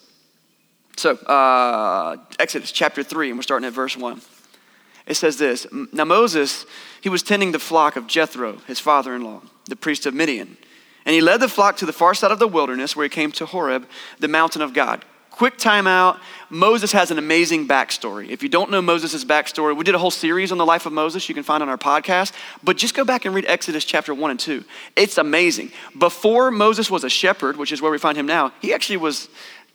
So, 0.97 1.15
uh, 1.15 2.17
Exodus 2.39 2.71
chapter 2.71 3.03
3, 3.03 3.29
and 3.29 3.37
we're 3.37 3.43
starting 3.43 3.67
at 3.67 3.73
verse 3.73 3.97
1. 3.97 4.21
It 5.07 5.15
says 5.15 5.37
this 5.37 5.67
Now 5.91 6.05
Moses, 6.05 6.65
he 7.01 7.09
was 7.09 7.23
tending 7.23 7.51
the 7.51 7.59
flock 7.59 7.95
of 7.95 8.07
Jethro, 8.07 8.57
his 8.67 8.79
father 8.79 9.15
in 9.15 9.23
law, 9.23 9.41
the 9.65 9.75
priest 9.75 10.05
of 10.05 10.13
Midian. 10.13 10.57
And 11.05 11.13
he 11.13 11.21
led 11.21 11.39
the 11.39 11.49
flock 11.49 11.77
to 11.77 11.85
the 11.85 11.93
far 11.93 12.13
side 12.15 12.31
of 12.31 12.39
the 12.39 12.47
wilderness 12.47 12.95
where 12.95 13.03
he 13.03 13.09
came 13.09 13.31
to 13.33 13.45
Horeb, 13.45 13.87
the 14.19 14.27
mountain 14.27 14.61
of 14.61 14.73
God. 14.73 15.05
Quick 15.35 15.57
timeout. 15.57 16.17
Moses 16.49 16.93
has 16.93 17.11
an 17.11 17.17
amazing 17.17 17.67
backstory. 17.67 18.29
If 18.29 18.41
you 18.41 18.47
don't 18.47 18.71
know 18.71 18.81
Moses' 18.81 19.25
backstory, 19.25 19.75
we 19.75 19.83
did 19.83 19.93
a 19.93 19.97
whole 19.97 20.09
series 20.09 20.49
on 20.49 20.57
the 20.57 20.65
life 20.65 20.85
of 20.85 20.93
Moses 20.93 21.27
you 21.27 21.35
can 21.35 21.43
find 21.43 21.61
on 21.61 21.67
our 21.67 21.77
podcast, 21.77 22.31
but 22.63 22.77
just 22.77 22.93
go 22.93 23.03
back 23.03 23.25
and 23.25 23.35
read 23.35 23.43
Exodus 23.45 23.83
chapter 23.83 24.13
1 24.13 24.31
and 24.31 24.39
2. 24.39 24.63
It's 24.95 25.17
amazing. 25.17 25.73
Before 25.97 26.51
Moses 26.51 26.89
was 26.89 27.03
a 27.03 27.09
shepherd, 27.09 27.57
which 27.57 27.73
is 27.73 27.81
where 27.81 27.91
we 27.91 27.97
find 27.97 28.17
him 28.17 28.25
now, 28.25 28.53
he 28.61 28.73
actually 28.73 28.95
was 28.95 29.27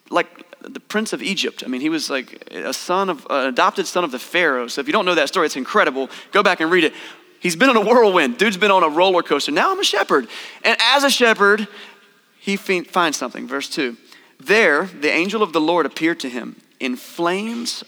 like 0.08 0.28
the 0.62 0.80
prince 0.80 1.12
of 1.12 1.22
Egypt. 1.22 1.62
I 1.62 1.68
mean, 1.68 1.82
he 1.82 1.90
was 1.90 2.08
like 2.08 2.48
a 2.52 2.72
son 2.72 3.10
of, 3.10 3.26
an 3.28 3.48
adopted 3.48 3.86
son 3.86 4.02
of 4.02 4.12
the 4.12 4.18
Pharaoh. 4.18 4.66
So 4.66 4.80
if 4.80 4.86
you 4.86 4.94
don't 4.94 5.04
know 5.04 5.14
that 5.14 5.28
story, 5.28 5.44
it's 5.44 5.56
incredible. 5.56 6.08
Go 6.32 6.42
back 6.42 6.60
and 6.60 6.70
read 6.70 6.84
it. 6.84 6.94
He's 7.38 7.56
been 7.56 7.68
on 7.68 7.76
a 7.76 7.82
whirlwind. 7.82 8.38
Dude's 8.38 8.56
been 8.56 8.70
on 8.70 8.82
a 8.82 8.88
roller 8.88 9.22
coaster. 9.22 9.52
Now 9.52 9.72
I'm 9.72 9.80
a 9.80 9.84
shepherd. 9.84 10.26
And 10.64 10.78
as 10.80 11.04
a 11.04 11.10
shepherd, 11.10 11.68
he 12.38 12.56
finds 12.56 13.18
something. 13.18 13.46
Verse 13.46 13.68
2. 13.68 13.98
There, 14.40 14.86
the 14.86 15.10
angel 15.10 15.42
of 15.42 15.52
the 15.52 15.60
Lord 15.60 15.86
appeared 15.86 16.18
to 16.20 16.28
him 16.28 16.56
in 16.78 16.96
flames 16.96 17.84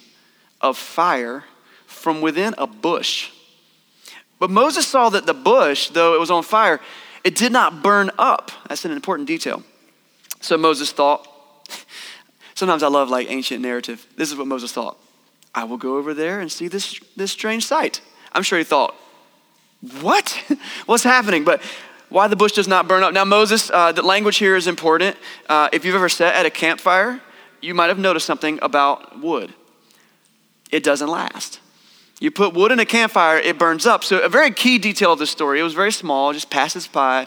of 0.60 0.76
fire 0.76 1.44
from 1.86 2.20
within 2.20 2.54
a 2.58 2.66
bush. 2.66 3.30
But 4.38 4.50
Moses 4.50 4.86
saw 4.86 5.08
that 5.10 5.24
the 5.24 5.34
bush, 5.34 5.88
though 5.88 6.14
it 6.14 6.20
was 6.20 6.30
on 6.30 6.42
fire, 6.42 6.80
it 7.24 7.36
did 7.36 7.52
not 7.52 7.82
burn 7.82 8.10
up. 8.18 8.50
That's 8.68 8.84
an 8.84 8.90
important 8.90 9.28
detail. 9.28 9.62
So 10.40 10.58
Moses 10.58 10.92
thought, 10.92 11.26
sometimes 12.54 12.82
I 12.82 12.88
love 12.88 13.08
like 13.08 13.30
ancient 13.30 13.62
narrative. 13.62 14.06
This 14.16 14.30
is 14.30 14.36
what 14.36 14.46
Moses 14.46 14.72
thought. 14.72 14.98
I 15.54 15.64
will 15.64 15.76
go 15.76 15.96
over 15.96 16.12
there 16.12 16.40
and 16.40 16.50
see 16.50 16.68
this, 16.68 16.98
this 17.16 17.30
strange 17.30 17.66
sight. 17.66 18.00
I'm 18.32 18.42
sure 18.42 18.58
he 18.58 18.64
thought, 18.64 18.94
what? 20.00 20.42
What's 20.86 21.04
happening? 21.04 21.44
But 21.44 21.62
why 22.12 22.28
the 22.28 22.36
bush 22.36 22.52
does 22.52 22.68
not 22.68 22.86
burn 22.86 23.02
up. 23.02 23.14
Now, 23.14 23.24
Moses, 23.24 23.70
uh, 23.70 23.90
the 23.92 24.02
language 24.02 24.36
here 24.36 24.54
is 24.54 24.66
important. 24.66 25.16
Uh, 25.48 25.70
if 25.72 25.84
you've 25.84 25.94
ever 25.94 26.10
sat 26.10 26.34
at 26.34 26.44
a 26.44 26.50
campfire, 26.50 27.20
you 27.62 27.74
might 27.74 27.86
have 27.86 27.98
noticed 27.98 28.26
something 28.26 28.58
about 28.60 29.20
wood. 29.20 29.54
It 30.70 30.84
doesn't 30.84 31.08
last. 31.08 31.60
You 32.20 32.30
put 32.30 32.54
wood 32.54 32.70
in 32.70 32.78
a 32.78 32.84
campfire, 32.84 33.38
it 33.38 33.58
burns 33.58 33.86
up. 33.86 34.04
So, 34.04 34.18
a 34.18 34.28
very 34.28 34.50
key 34.50 34.78
detail 34.78 35.14
of 35.14 35.18
the 35.18 35.26
story, 35.26 35.58
it 35.58 35.62
was 35.62 35.74
very 35.74 35.90
small, 35.90 36.32
just 36.32 36.50
passes 36.50 36.86
by. 36.86 37.26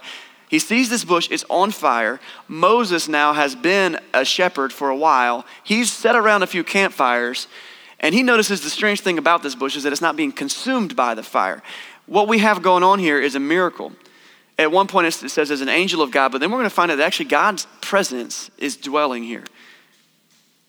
He 0.49 0.59
sees 0.59 0.89
this 0.89 1.03
bush, 1.03 1.27
it's 1.31 1.43
on 1.49 1.71
fire. 1.71 2.19
Moses 2.47 3.07
now 3.07 3.33
has 3.33 3.55
been 3.55 3.99
a 4.13 4.23
shepherd 4.23 4.71
for 4.71 4.89
a 4.89 4.95
while. 4.95 5.45
He's 5.63 5.91
set 5.91 6.15
around 6.15 6.43
a 6.43 6.47
few 6.47 6.63
campfires, 6.63 7.47
and 7.99 8.13
he 8.13 8.21
notices 8.21 8.61
the 8.61 8.69
strange 8.69 9.01
thing 9.01 9.17
about 9.17 9.41
this 9.41 9.55
bush 9.55 9.75
is 9.75 9.83
that 9.83 9.91
it's 9.91 10.01
not 10.01 10.15
being 10.15 10.31
consumed 10.31 10.95
by 10.95 11.15
the 11.15 11.23
fire. 11.23 11.63
What 12.05 12.27
we 12.27 12.37
have 12.37 12.61
going 12.61 12.83
on 12.83 12.99
here 12.99 13.19
is 13.19 13.33
a 13.33 13.39
miracle. 13.39 13.91
At 14.57 14.71
one 14.71 14.87
point, 14.87 15.07
it 15.07 15.29
says 15.29 15.51
as 15.51 15.61
an 15.61 15.69
angel 15.69 16.01
of 16.01 16.11
God, 16.11 16.31
but 16.31 16.39
then 16.39 16.49
we're 16.49 16.57
going 16.57 16.69
to 16.69 16.75
find 16.75 16.89
out 16.91 16.97
that 16.97 17.05
actually 17.05 17.25
God's 17.25 17.67
presence 17.81 18.49
is 18.57 18.77
dwelling 18.77 19.23
here. 19.23 19.43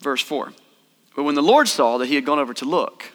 Verse 0.01 0.23
4. 0.23 0.53
But 1.15 1.23
when 1.23 1.35
the 1.35 1.43
Lord 1.43 1.69
saw 1.69 1.99
that 1.99 2.07
he 2.07 2.17
had 2.17 2.25
gone 2.25 2.39
over 2.39 2.53
to 2.55 2.65
look, 2.65 3.13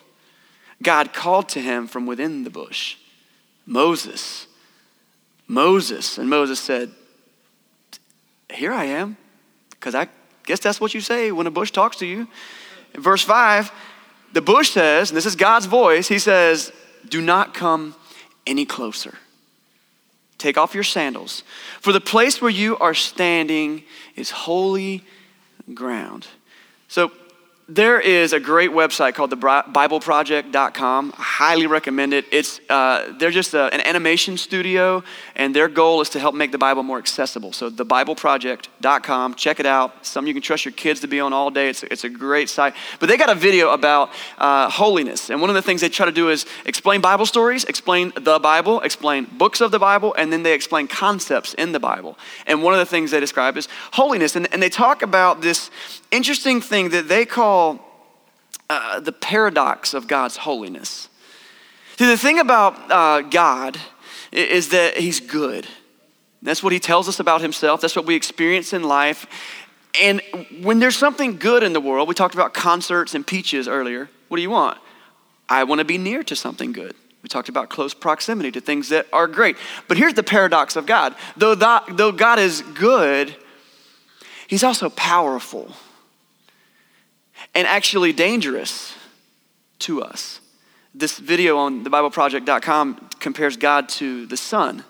God 0.82 1.13
called 1.13 1.50
to 1.50 1.60
him 1.60 1.88
from 1.88 2.06
within 2.06 2.44
the 2.44 2.50
bush, 2.50 2.98
Moses, 3.66 4.48
Moses. 5.48 6.18
And 6.18 6.30
Moses 6.30 6.60
said, 6.60 6.92
Here 8.51 8.74
I 8.74 8.86
am, 8.86 9.18
because 9.72 9.94
I 9.94 10.08
guess 10.46 10.60
that's 10.60 10.82
what 10.82 10.94
you 10.94 11.01
say 11.01 11.32
when 11.32 11.48
a 11.48 11.51
bush 11.51 11.72
talks 11.72 11.98
to 11.98 12.06
you. 12.06 12.28
In 12.94 13.01
verse 13.01 13.22
5, 13.24 13.72
the 14.34 14.42
bush 14.42 14.72
says, 14.72 15.10
and 15.10 15.18
this 15.18 15.25
is 15.25 15.36
God's 15.36 15.66
voice, 15.66 16.08
he 16.08 16.20
says, 16.20 16.72
Do 17.08 17.22
not 17.22 17.54
come 17.54 17.96
any 18.48 18.66
closer. 18.66 19.18
Take 20.42 20.58
off 20.58 20.74
your 20.74 20.84
sandals, 20.84 21.44
for 21.82 21.94
the 21.94 22.02
place 22.02 22.42
where 22.42 22.50
you 22.50 22.76
are 22.80 22.96
standing 22.96 23.84
is 24.16 24.32
holy 24.32 25.04
ground. 25.76 26.26
So, 26.88 27.12
there 27.75 28.01
is 28.01 28.34
a 28.34 28.40
great 28.40 28.72
website 28.72 29.16
called 29.16 29.30
the 29.30 29.38
BibleProject.com. 29.38 31.13
I 31.18 31.22
highly 31.22 31.68
recommend 31.68 32.13
it. 32.13 32.25
It's, 32.30 32.60
uh, 32.70 33.13
they're 33.18 33.32
just 33.32 33.54
a, 33.54 33.74
an 33.74 33.80
animation 33.82 34.38
studio, 34.38 35.04
and 35.38 35.56
their 35.56 35.70
goal 35.70 36.01
is 36.01 36.10
to 36.10 36.20
help 36.20 36.36
make 36.36 36.51
the 36.51 36.58
Bible 36.58 36.84
more 36.84 36.98
accessible. 36.98 37.54
So, 37.54 37.70
the 37.70 37.86
BibleProject.com, 37.86 39.36
check 39.36 39.62
it 39.62 39.66
out. 39.66 40.06
Some 40.06 40.28
you 40.28 40.34
can 40.34 40.42
trust 40.42 40.66
your 40.66 40.74
kids 40.74 41.00
to 41.00 41.08
be 41.08 41.22
on 41.22 41.32
all 41.32 41.50
day. 41.50 41.70
It's, 41.70 41.84
it's 41.84 42.04
a 42.04 42.10
great 42.10 42.50
site. 42.50 42.74
But 43.00 43.08
they 43.08 43.16
got 43.16 43.30
a 43.30 43.36
video 43.36 43.72
about 43.72 44.10
uh, 44.38 44.70
holiness. 44.70 45.30
And 45.30 45.40
one 45.40 45.50
of 45.50 45.56
the 45.56 45.62
things 45.62 45.80
they 45.80 45.90
try 45.90 46.06
to 46.06 46.12
do 46.12 46.30
is 46.30 46.46
explain 46.66 47.00
Bible 47.00 47.25
stories, 47.25 47.63
explain 47.63 48.12
the 48.20 48.40
Bible, 48.40 48.82
explain 48.82 49.25
books 49.38 49.62
of 49.62 49.72
the 49.72 49.80
Bible, 49.80 50.13
and 50.18 50.32
then 50.34 50.44
they 50.44 50.54
explain 50.54 50.88
concepts 50.88 51.54
in 51.54 51.72
the 51.72 51.80
Bible. 51.80 52.18
And 52.48 52.63
one 52.63 52.74
of 52.74 52.80
the 52.80 52.86
things 52.86 53.12
they 53.12 53.22
describe 53.22 53.56
is 53.56 53.70
holiness. 53.94 54.36
And, 54.36 54.51
and 54.54 54.62
they 54.62 54.70
talk 54.70 55.01
about 55.01 55.42
this 55.42 55.72
interesting 56.12 56.62
thing 56.62 56.89
that 56.89 57.08
they 57.08 57.25
call 57.25 57.80
uh, 58.70 59.00
the 59.00 59.12
paradox 59.12 59.94
of 59.94 60.08
God's 60.08 60.38
holiness. 60.38 61.10
See, 61.98 62.06
the 62.06 62.18
thing 62.18 62.39
about 62.39 62.91
uh, 62.91 63.22
God 63.22 63.77
is 64.32 64.70
that 64.70 64.98
He's 64.98 65.20
good. 65.20 65.68
That's 66.41 66.63
what 66.63 66.74
He 66.74 66.80
tells 66.80 67.08
us 67.10 67.20
about 67.20 67.41
Himself, 67.41 67.82
that's 67.82 67.96
what 67.96 68.06
we 68.06 68.15
experience 68.15 68.74
in 68.74 68.84
life. 68.84 69.25
And 70.01 70.22
when 70.62 70.80
there's 70.80 70.96
something 70.96 71.38
good 71.38 71.63
in 71.63 71.74
the 71.74 71.82
world, 71.82 72.08
we 72.08 72.15
talked 72.15 72.34
about 72.34 72.53
concerts 72.53 73.13
and 73.13 73.27
peaches 73.27 73.68
earlier. 73.68 74.10
What 74.30 74.38
do 74.38 74.41
you 74.41 74.50
want? 74.50 74.77
I 75.50 75.65
want 75.65 75.80
to 75.80 75.86
be 75.86 75.98
near 75.98 76.24
to 76.24 76.36
something 76.36 76.72
good. 76.72 76.96
We 77.22 77.27
talked 77.27 77.50
about 77.50 77.70
close 77.70 77.94
proximity 77.94 78.51
to 78.51 78.62
things 78.62 78.88
that 78.89 79.08
are 79.12 79.27
great. 79.27 79.58
But 79.89 79.98
here's 79.98 80.13
the 80.13 80.24
paradox 80.24 80.77
of 80.77 80.86
God. 80.86 81.13
Though, 81.36 81.56
though 81.56 82.13
God 82.13 82.39
is 82.39 82.62
good, 82.74 83.36
He's 84.48 84.63
also 84.63 84.89
powerful 84.89 85.74
and 87.53 87.67
actually 87.67 88.13
dangerous 88.13 88.96
to 89.79 90.01
us. 90.01 90.39
This 90.93 91.17
video 91.20 91.58
on 91.58 91.84
thebibleproject.com 91.84 93.10
compares 93.20 93.58
God 93.58 93.89
to 93.89 94.25
the 94.25 94.38
sun. 94.38 94.84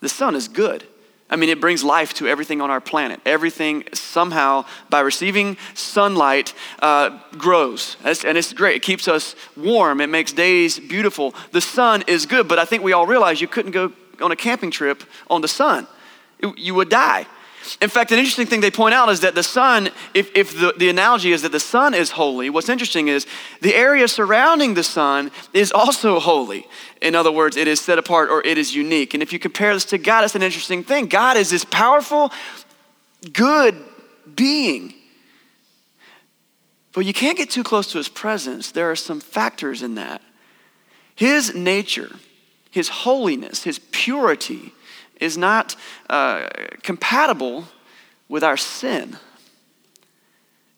The 0.00 0.08
sun 0.08 0.34
is 0.34 0.48
good. 0.48 0.84
I 1.28 1.36
mean, 1.36 1.48
it 1.48 1.60
brings 1.60 1.82
life 1.82 2.14
to 2.14 2.28
everything 2.28 2.60
on 2.60 2.70
our 2.70 2.80
planet. 2.80 3.20
Everything 3.26 3.84
somehow, 3.92 4.64
by 4.88 5.00
receiving 5.00 5.56
sunlight, 5.74 6.54
uh, 6.78 7.18
grows. 7.32 7.96
And 8.04 8.38
it's 8.38 8.52
great. 8.52 8.76
It 8.76 8.82
keeps 8.82 9.08
us 9.08 9.34
warm. 9.56 10.00
It 10.00 10.06
makes 10.08 10.32
days 10.32 10.78
beautiful. 10.78 11.34
The 11.50 11.60
sun 11.60 12.04
is 12.06 12.26
good, 12.26 12.46
but 12.46 12.60
I 12.60 12.64
think 12.64 12.84
we 12.84 12.92
all 12.92 13.06
realize 13.06 13.40
you 13.40 13.48
couldn't 13.48 13.72
go 13.72 13.92
on 14.20 14.30
a 14.30 14.36
camping 14.36 14.70
trip 14.70 15.02
on 15.28 15.40
the 15.40 15.48
sun. 15.48 15.88
You 16.56 16.74
would 16.74 16.90
die. 16.90 17.26
In 17.80 17.88
fact, 17.88 18.12
an 18.12 18.18
interesting 18.18 18.46
thing 18.46 18.60
they 18.60 18.70
point 18.70 18.94
out 18.94 19.08
is 19.08 19.20
that 19.20 19.34
the 19.34 19.42
sun, 19.42 19.90
if, 20.14 20.30
if 20.34 20.58
the, 20.58 20.74
the 20.76 20.88
analogy 20.88 21.32
is 21.32 21.42
that 21.42 21.52
the 21.52 21.60
sun 21.60 21.94
is 21.94 22.10
holy, 22.12 22.50
what's 22.50 22.68
interesting 22.68 23.08
is 23.08 23.26
the 23.60 23.74
area 23.74 24.08
surrounding 24.08 24.74
the 24.74 24.84
sun 24.84 25.30
is 25.52 25.72
also 25.72 26.20
holy. 26.20 26.66
In 27.02 27.14
other 27.14 27.32
words, 27.32 27.56
it 27.56 27.68
is 27.68 27.80
set 27.80 27.98
apart 27.98 28.30
or 28.30 28.42
it 28.42 28.58
is 28.58 28.74
unique. 28.74 29.14
And 29.14 29.22
if 29.22 29.32
you 29.32 29.38
compare 29.38 29.74
this 29.74 29.84
to 29.86 29.98
God, 29.98 30.24
it's 30.24 30.34
an 30.34 30.42
interesting 30.42 30.84
thing. 30.84 31.06
God 31.06 31.36
is 31.36 31.50
this 31.50 31.64
powerful, 31.64 32.32
good 33.32 33.76
being. 34.34 34.94
But 36.92 37.04
you 37.04 37.12
can't 37.12 37.36
get 37.36 37.50
too 37.50 37.64
close 37.64 37.90
to 37.92 37.98
his 37.98 38.08
presence. 38.08 38.70
There 38.70 38.90
are 38.90 38.96
some 38.96 39.20
factors 39.20 39.82
in 39.82 39.96
that. 39.96 40.22
His 41.14 41.54
nature, 41.54 42.16
his 42.70 42.88
holiness, 42.88 43.64
his 43.64 43.78
purity, 43.90 44.72
is 45.20 45.36
not 45.38 45.76
uh, 46.10 46.48
compatible 46.82 47.64
with 48.28 48.44
our 48.44 48.56
sin. 48.56 49.16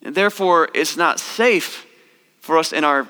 And 0.02 0.14
therefore, 0.14 0.68
it's 0.74 0.96
not 0.96 1.18
safe 1.18 1.86
for 2.40 2.58
us 2.58 2.72
in 2.72 2.84
our 2.84 3.08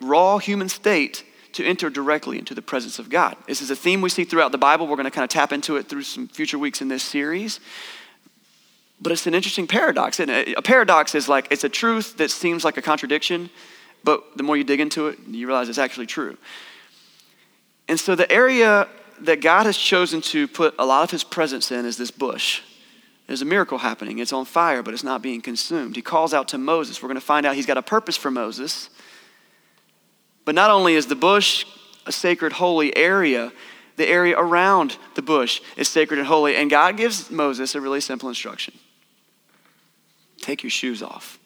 raw 0.00 0.38
human 0.38 0.68
state 0.68 1.24
to 1.52 1.64
enter 1.64 1.90
directly 1.90 2.38
into 2.38 2.54
the 2.54 2.62
presence 2.62 2.98
of 2.98 3.10
God. 3.10 3.36
This 3.46 3.60
is 3.60 3.70
a 3.70 3.76
theme 3.76 4.00
we 4.00 4.08
see 4.08 4.24
throughout 4.24 4.52
the 4.52 4.58
Bible. 4.58 4.86
We're 4.86 4.96
going 4.96 5.04
to 5.04 5.10
kind 5.10 5.24
of 5.24 5.30
tap 5.30 5.52
into 5.52 5.76
it 5.76 5.88
through 5.88 6.02
some 6.02 6.28
future 6.28 6.58
weeks 6.58 6.80
in 6.80 6.88
this 6.88 7.02
series. 7.02 7.60
But 9.00 9.12
it's 9.12 9.26
an 9.26 9.34
interesting 9.34 9.66
paradox. 9.66 10.20
A 10.20 10.54
paradox 10.62 11.14
is 11.14 11.28
like 11.28 11.48
it's 11.50 11.64
a 11.64 11.68
truth 11.68 12.18
that 12.18 12.30
seems 12.30 12.64
like 12.64 12.76
a 12.76 12.82
contradiction, 12.82 13.50
but 14.04 14.36
the 14.36 14.42
more 14.42 14.56
you 14.56 14.64
dig 14.64 14.80
into 14.80 15.08
it, 15.08 15.18
you 15.26 15.46
realize 15.46 15.68
it's 15.68 15.78
actually 15.78 16.06
true. 16.06 16.36
And 17.88 17.98
so 17.98 18.14
the 18.14 18.30
area 18.30 18.88
that 19.24 19.40
God 19.40 19.66
has 19.66 19.76
chosen 19.76 20.20
to 20.22 20.48
put 20.48 20.74
a 20.78 20.86
lot 20.86 21.04
of 21.04 21.10
his 21.10 21.24
presence 21.24 21.70
in 21.70 21.84
is 21.84 21.96
this 21.96 22.10
bush. 22.10 22.62
There's 23.26 23.42
a 23.42 23.46
miracle 23.46 23.78
happening. 23.78 24.18
It's 24.18 24.32
on 24.32 24.44
fire, 24.44 24.82
but 24.82 24.92
it's 24.92 25.04
not 25.04 25.22
being 25.22 25.40
consumed. 25.40 25.94
He 25.94 26.02
calls 26.02 26.34
out 26.34 26.48
to 26.48 26.58
Moses. 26.58 27.02
We're 27.02 27.08
going 27.08 27.20
to 27.20 27.24
find 27.24 27.46
out 27.46 27.54
he's 27.54 27.66
got 27.66 27.76
a 27.76 27.82
purpose 27.82 28.16
for 28.16 28.30
Moses. 28.30 28.90
But 30.44 30.54
not 30.54 30.70
only 30.70 30.94
is 30.94 31.06
the 31.06 31.14
bush 31.14 31.64
a 32.06 32.12
sacred, 32.12 32.52
holy 32.54 32.96
area, 32.96 33.52
the 33.96 34.08
area 34.08 34.36
around 34.36 34.96
the 35.14 35.22
bush 35.22 35.60
is 35.76 35.88
sacred 35.88 36.18
and 36.18 36.26
holy. 36.26 36.56
And 36.56 36.70
God 36.70 36.96
gives 36.96 37.30
Moses 37.30 37.74
a 37.74 37.80
really 37.80 38.00
simple 38.00 38.28
instruction 38.28 38.74
take 40.40 40.62
your 40.62 40.70
shoes 40.70 41.02
off. 41.02 41.38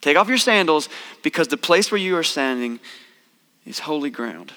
Take 0.00 0.16
off 0.16 0.28
your 0.28 0.38
sandals 0.38 0.88
because 1.22 1.48
the 1.48 1.56
place 1.56 1.90
where 1.90 2.00
you 2.00 2.16
are 2.16 2.24
standing 2.24 2.80
is 3.64 3.78
holy 3.78 4.10
ground. 4.10 4.52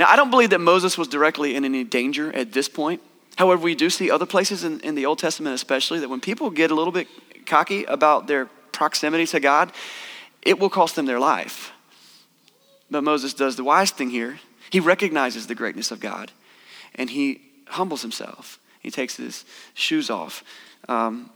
Now, 0.00 0.08
I 0.08 0.16
don't 0.16 0.30
believe 0.30 0.48
that 0.48 0.60
Moses 0.60 0.96
was 0.96 1.08
directly 1.08 1.54
in 1.54 1.66
any 1.66 1.84
danger 1.84 2.34
at 2.34 2.54
this 2.54 2.70
point. 2.70 3.02
However, 3.36 3.60
we 3.60 3.74
do 3.74 3.90
see 3.90 4.10
other 4.10 4.24
places 4.24 4.64
in, 4.64 4.80
in 4.80 4.94
the 4.94 5.04
Old 5.04 5.18
Testament, 5.18 5.54
especially, 5.54 5.98
that 6.00 6.08
when 6.08 6.22
people 6.22 6.48
get 6.48 6.70
a 6.70 6.74
little 6.74 6.90
bit 6.90 7.06
cocky 7.44 7.84
about 7.84 8.26
their 8.26 8.46
proximity 8.72 9.26
to 9.26 9.40
God, 9.40 9.72
it 10.40 10.58
will 10.58 10.70
cost 10.70 10.96
them 10.96 11.04
their 11.04 11.20
life. 11.20 11.72
But 12.90 13.04
Moses 13.04 13.34
does 13.34 13.56
the 13.56 13.64
wise 13.64 13.90
thing 13.90 14.08
here. 14.08 14.40
He 14.70 14.80
recognizes 14.80 15.48
the 15.48 15.54
greatness 15.54 15.90
of 15.90 16.00
God 16.00 16.32
and 16.94 17.10
he 17.10 17.42
humbles 17.66 18.00
himself. 18.00 18.58
He 18.80 18.90
takes 18.90 19.18
his 19.18 19.44
shoes 19.74 20.08
off. 20.08 20.42
Um, 20.88 21.28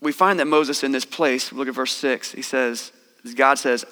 we 0.00 0.10
find 0.10 0.40
that 0.40 0.46
Moses 0.46 0.82
in 0.82 0.90
this 0.90 1.04
place, 1.04 1.52
look 1.52 1.68
at 1.68 1.74
verse 1.74 1.92
6, 1.92 2.32
he 2.32 2.42
says, 2.42 2.90
God 3.36 3.60
says, 3.60 3.84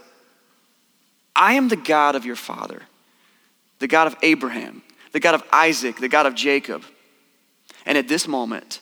I 1.37 1.53
am 1.53 1.69
the 1.69 1.77
God 1.77 2.17
of 2.17 2.27
your 2.27 2.35
father 2.35 2.83
the 3.85 3.89
God 3.89 4.07
of 4.07 4.17
Abraham, 4.23 4.81
the 5.13 5.21
God 5.21 5.35
of 5.35 5.45
Isaac, 5.53 5.99
the 5.99 6.09
God 6.09 6.25
of 6.25 6.35
Jacob. 6.35 6.85
And 7.85 7.99
at 7.99 8.09
this 8.09 8.27
moment, 8.27 8.81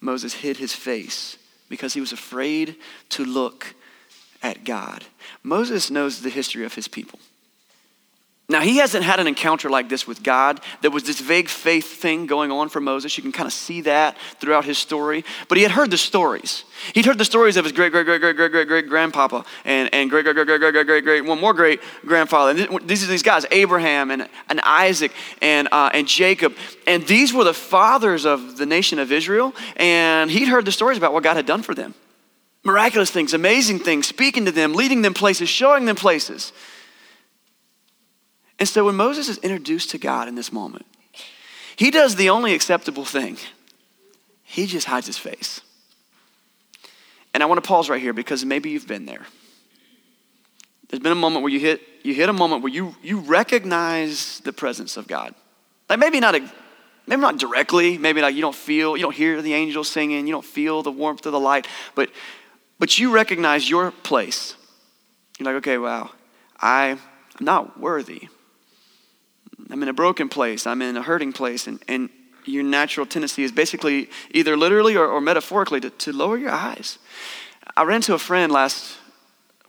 Moses 0.00 0.32
hid 0.32 0.56
his 0.56 0.72
face 0.72 1.36
because 1.68 1.92
he 1.92 2.00
was 2.00 2.12
afraid 2.12 2.76
to 3.10 3.26
look 3.26 3.74
at 4.42 4.64
God. 4.64 5.04
Moses 5.42 5.90
knows 5.90 6.22
the 6.22 6.30
history 6.30 6.64
of 6.64 6.72
his 6.72 6.88
people. 6.88 7.18
Now, 8.52 8.60
he 8.60 8.76
hasn't 8.76 9.02
had 9.02 9.18
an 9.18 9.26
encounter 9.26 9.70
like 9.70 9.88
this 9.88 10.06
with 10.06 10.22
God. 10.22 10.60
There 10.82 10.90
was 10.90 11.04
this 11.04 11.20
vague 11.20 11.48
faith 11.48 11.86
thing 11.86 12.26
going 12.26 12.52
on 12.52 12.68
for 12.68 12.80
Moses. 12.80 13.16
You 13.16 13.22
can 13.22 13.32
kind 13.32 13.46
of 13.46 13.52
see 13.54 13.80
that 13.80 14.18
throughout 14.40 14.66
his 14.66 14.76
story. 14.76 15.24
But 15.48 15.56
he 15.56 15.62
had 15.62 15.72
heard 15.72 15.90
the 15.90 15.96
stories. 15.96 16.64
He'd 16.94 17.06
heard 17.06 17.16
the 17.16 17.24
stories 17.24 17.56
of 17.56 17.64
his 17.64 17.72
great, 17.72 17.92
great, 17.92 18.04
great, 18.04 18.20
great, 18.20 18.36
great, 18.36 18.52
great, 18.52 18.68
great 18.68 18.88
grandpapa 18.88 19.46
and, 19.64 19.88
and 19.94 20.10
great, 20.10 20.24
great, 20.24 20.34
great, 20.34 20.46
great, 20.46 20.60
great, 20.60 20.72
great, 20.72 20.86
great, 20.86 21.04
great, 21.04 21.24
one 21.24 21.40
more 21.40 21.54
great 21.54 21.80
grandfather. 22.04 22.50
And 22.50 22.86
these 22.86 23.02
are 23.02 23.06
these 23.06 23.22
guys, 23.22 23.46
Abraham 23.50 24.10
and, 24.10 24.28
and 24.50 24.60
Isaac 24.60 25.12
and, 25.40 25.68
uh, 25.72 25.90
and 25.94 26.06
Jacob. 26.06 26.54
And 26.86 27.06
these 27.06 27.32
were 27.32 27.44
the 27.44 27.54
fathers 27.54 28.26
of 28.26 28.58
the 28.58 28.66
nation 28.66 28.98
of 28.98 29.10
Israel. 29.10 29.54
And 29.76 30.30
he'd 30.30 30.48
heard 30.48 30.66
the 30.66 30.72
stories 30.72 30.98
about 30.98 31.14
what 31.14 31.22
God 31.22 31.36
had 31.36 31.46
done 31.46 31.62
for 31.62 31.74
them 31.74 31.94
miraculous 32.64 33.10
things, 33.10 33.34
amazing 33.34 33.78
things, 33.80 34.06
speaking 34.06 34.44
to 34.44 34.52
them, 34.52 34.72
leading 34.74 35.02
them 35.02 35.14
places, 35.14 35.48
showing 35.48 35.84
them 35.84 35.96
places. 35.96 36.52
And 38.58 38.68
so 38.68 38.84
when 38.84 38.94
Moses 38.94 39.28
is 39.28 39.38
introduced 39.38 39.90
to 39.90 39.98
God 39.98 40.28
in 40.28 40.34
this 40.34 40.52
moment, 40.52 40.86
he 41.76 41.90
does 41.90 42.16
the 42.16 42.30
only 42.30 42.54
acceptable 42.54 43.04
thing 43.04 43.38
he 44.44 44.66
just 44.66 44.86
hides 44.86 45.06
his 45.06 45.16
face. 45.16 45.62
And 47.32 47.42
I 47.42 47.46
want 47.46 47.62
to 47.62 47.66
pause 47.66 47.88
right 47.88 48.00
here 48.00 48.12
because 48.12 48.44
maybe 48.44 48.68
you've 48.68 48.86
been 48.86 49.06
there. 49.06 49.26
There's 50.88 51.02
been 51.02 51.12
a 51.12 51.14
moment 51.14 51.42
where 51.42 51.50
you 51.50 51.58
hit, 51.58 51.80
you 52.02 52.12
hit 52.12 52.28
a 52.28 52.34
moment 52.34 52.62
where 52.62 52.70
you, 52.70 52.94
you 53.02 53.20
recognize 53.20 54.40
the 54.40 54.52
presence 54.52 54.98
of 54.98 55.08
God. 55.08 55.34
Like 55.88 55.98
maybe 55.98 56.20
not, 56.20 56.34
a, 56.34 56.40
maybe 57.06 57.22
not 57.22 57.38
directly, 57.38 57.96
maybe 57.96 58.20
like 58.20 58.34
you 58.34 58.42
don't 58.42 58.54
feel, 58.54 58.94
you 58.94 59.02
don't 59.02 59.14
hear 59.14 59.40
the 59.40 59.54
angels 59.54 59.88
singing, 59.88 60.26
you 60.26 60.32
don't 60.32 60.44
feel 60.44 60.82
the 60.82 60.92
warmth 60.92 61.24
of 61.24 61.32
the 61.32 61.40
light, 61.40 61.66
but, 61.94 62.10
but 62.78 62.98
you 62.98 63.10
recognize 63.10 63.70
your 63.70 63.90
place. 63.90 64.54
You're 65.38 65.46
like, 65.46 65.56
okay, 65.62 65.78
wow, 65.78 66.10
I, 66.60 66.90
I'm 66.90 66.98
not 67.40 67.80
worthy. 67.80 68.28
I'm 69.72 69.82
in 69.82 69.88
a 69.88 69.94
broken 69.94 70.28
place, 70.28 70.66
I'm 70.66 70.82
in 70.82 70.96
a 70.96 71.02
hurting 71.02 71.32
place, 71.32 71.66
and, 71.66 71.82
and 71.88 72.10
your 72.44 72.62
natural 72.62 73.06
tendency 73.06 73.42
is 73.42 73.52
basically 73.52 74.10
either 74.32 74.56
literally 74.56 74.96
or, 74.96 75.06
or 75.06 75.20
metaphorically 75.20 75.80
to, 75.80 75.90
to 75.90 76.12
lower 76.12 76.36
your 76.36 76.50
eyes. 76.50 76.98
I 77.76 77.84
ran 77.84 77.96
into 77.96 78.14
a 78.14 78.18
friend 78.18 78.52
last 78.52 78.98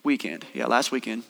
weekend, 0.03 0.45
yeah, 0.53 0.65
last 0.65 0.91
weekend, 0.91 1.23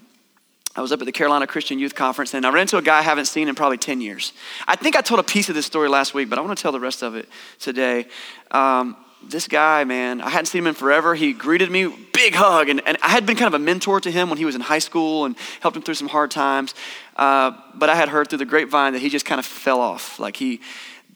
I 0.76 0.82
was 0.82 0.92
up 0.92 1.02
at 1.02 1.06
the 1.06 1.12
Carolina 1.12 1.46
Christian 1.46 1.78
Youth 1.78 1.94
Conference 1.94 2.34
and 2.34 2.46
I 2.46 2.50
ran 2.50 2.62
into 2.62 2.78
a 2.78 2.82
guy 2.82 2.98
I 2.98 3.04
haven't 3.04 3.26
seen 3.26 3.48
in 3.48 3.54
probably 3.54 3.78
10 3.78 4.02
years. 4.02 4.34
I 4.68 4.76
think 4.76 4.96
I 4.96 5.02
told 5.02 5.20
a 5.20 5.24
piece 5.24 5.50
of 5.50 5.56
this 5.56 5.68
story 5.68 5.88
last 5.88 6.16
week, 6.16 6.30
but 6.30 6.40
I 6.40 6.42
want 6.42 6.58
to 6.58 6.62
tell 6.62 6.72
the 6.72 6.80
rest 6.80 7.04
of 7.04 7.16
it 7.16 7.30
today. 7.60 8.08
Um, 8.50 8.98
this 9.30 9.48
guy, 9.48 9.84
man, 9.84 10.20
I 10.20 10.30
hadn't 10.30 10.48
seen 10.48 10.64
him 10.64 10.68
in 10.68 10.74
forever. 10.74 11.14
He 11.14 11.32
greeted 11.32 11.70
me, 11.70 11.94
big 12.12 12.34
hug, 12.34 12.70
and, 12.70 12.82
and 12.88 12.98
I 13.02 13.10
had 13.10 13.26
been 13.26 13.36
kind 13.36 13.54
of 13.54 13.54
a 13.54 13.64
mentor 13.64 14.02
to 14.02 14.12
him 14.12 14.30
when 14.30 14.38
he 14.38 14.46
was 14.46 14.56
in 14.56 14.62
high 14.62 14.80
school 14.80 15.26
and 15.26 15.38
helped 15.62 15.78
him 15.78 15.84
through 15.84 15.94
some 15.94 16.10
hard 16.10 16.32
times. 16.32 16.74
Uh, 17.16 17.52
but 17.76 17.90
I 17.90 17.96
had 17.96 18.10
heard 18.10 18.30
through 18.30 18.40
the 18.40 18.46
grapevine 18.46 18.94
that 18.94 19.00
he 19.00 19.10
just 19.10 19.26
kind 19.26 19.40
of 19.40 19.46
fell 19.46 19.80
off. 19.80 20.20
Like 20.20 20.36
he, 20.36 20.62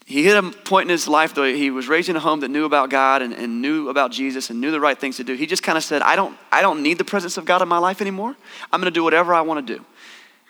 he 0.06 0.22
hit 0.24 0.36
a 0.36 0.42
point 0.42 0.84
in 0.84 0.90
his 0.90 1.08
life 1.08 1.34
though 1.34 1.44
he 1.44 1.70
was 1.70 1.88
raised 1.88 2.08
in 2.08 2.16
a 2.16 2.20
home 2.20 2.40
that 2.40 2.50
knew 2.50 2.64
about 2.64 2.88
god 2.88 3.20
and, 3.20 3.34
and, 3.34 3.60
knew 3.60 3.88
about 3.88 4.10
jesus 4.10 4.48
and 4.48 4.60
knew 4.60 4.70
the 4.70 4.80
right 4.80 4.98
things 4.98 5.16
to 5.16 5.24
do. 5.24 5.34
He 5.34 5.46
just 5.46 5.62
kind 5.62 5.76
of 5.76 5.84
said 5.84 6.02
i 6.02 6.16
don't 6.16 6.36
i 6.50 6.62
don't 6.62 6.82
need 6.82 6.98
the 6.98 7.04
presence 7.04 7.36
of 7.36 7.44
god 7.44 7.62
in 7.62 7.68
my 7.68 7.78
life 7.78 8.00
anymore. 8.00 8.36
I'm 8.72 8.80
going 8.80 8.92
to 8.92 8.98
do 8.98 9.04
whatever 9.04 9.34
i 9.34 9.40
want 9.40 9.66
to 9.66 9.74
do. 9.76 9.84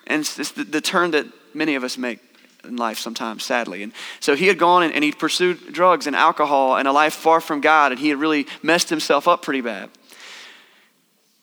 And 0.07 0.21
it's, 0.21 0.39
it's 0.39 0.53
the, 0.53 0.65
the, 0.65 0.81
turn 0.81 1.11
that 1.11 1.27
many 1.55 1.75
of 1.75 1.85
us 1.85 1.99
make 1.99 2.21
in 2.65 2.77
life 2.77 2.99
sometimes 2.99 3.45
sadly. 3.45 3.83
And 3.83 3.93
so 4.21 4.35
he 4.35 4.47
had 4.47 4.59
gone 4.59 4.83
and, 4.85 4.95
and 4.95 5.05
he 5.05 5.13
pursued 5.13 5.73
drugs 5.73 6.07
and 6.07 6.17
alcohol 6.17 6.77
and 6.77 6.89
a 6.89 6.93
life 6.93 7.15
far 7.15 7.41
from 7.41 7.61
god 7.61 7.93
and 7.93 8.01
he 8.01 8.11
had 8.11 8.19
really 8.19 8.47
messed 8.63 8.91
himself 8.91 9.27
up 9.27 9.43
pretty 9.43 9.61
bad 9.61 9.91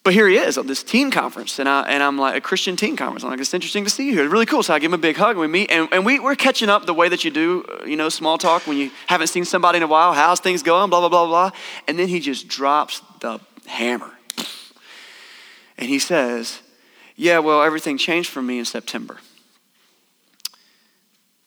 but 0.05 0.13
here 0.13 0.27
he 0.27 0.38
is 0.38 0.55
at 0.59 0.67
this 0.67 0.83
teen 0.83 1.09
conference, 1.09 1.57
and, 1.57 1.67
I, 1.67 1.81
and 1.81 2.03
I'm 2.03 2.15
like, 2.15 2.35
a 2.35 2.39
Christian 2.39 2.75
teen 2.75 2.95
conference. 2.95 3.24
I'm 3.24 3.31
like, 3.31 3.39
it's 3.39 3.55
interesting 3.55 3.85
to 3.85 3.89
see 3.89 4.05
you 4.05 4.13
here. 4.13 4.24
It's 4.24 4.31
really 4.31 4.45
cool. 4.45 4.62
So 4.62 4.71
I 4.71 4.77
give 4.77 4.91
him 4.91 4.93
a 4.93 5.01
big 5.01 5.15
hug, 5.17 5.31
and 5.31 5.39
we 5.39 5.47
meet, 5.47 5.71
and, 5.71 5.89
and 5.91 6.05
we, 6.05 6.19
we're 6.19 6.35
catching 6.35 6.69
up 6.69 6.85
the 6.85 6.93
way 6.93 7.09
that 7.09 7.25
you 7.25 7.31
do, 7.31 7.65
uh, 7.67 7.85
you 7.85 7.95
know, 7.95 8.09
small 8.09 8.38
talk 8.38 8.67
when 8.67 8.77
you 8.77 8.91
haven't 9.07 9.27
seen 9.27 9.45
somebody 9.45 9.77
in 9.77 9.83
a 9.83 9.88
while. 9.88 10.13
How's 10.13 10.39
things 10.39 10.62
going? 10.62 10.91
Blah, 10.91 11.00
blah, 11.00 11.09
blah, 11.09 11.25
blah. 11.25 11.51
And 11.88 11.97
then 11.97 12.07
he 12.07 12.19
just 12.19 12.47
drops 12.47 13.01
the 13.19 13.39
hammer. 13.65 14.12
And 15.75 15.89
he 15.89 15.97
says, 15.97 16.62
Yeah, 17.15 17.39
well, 17.39 17.63
everything 17.63 17.97
changed 17.97 18.29
for 18.29 18.43
me 18.43 18.59
in 18.59 18.65
September. 18.65 19.17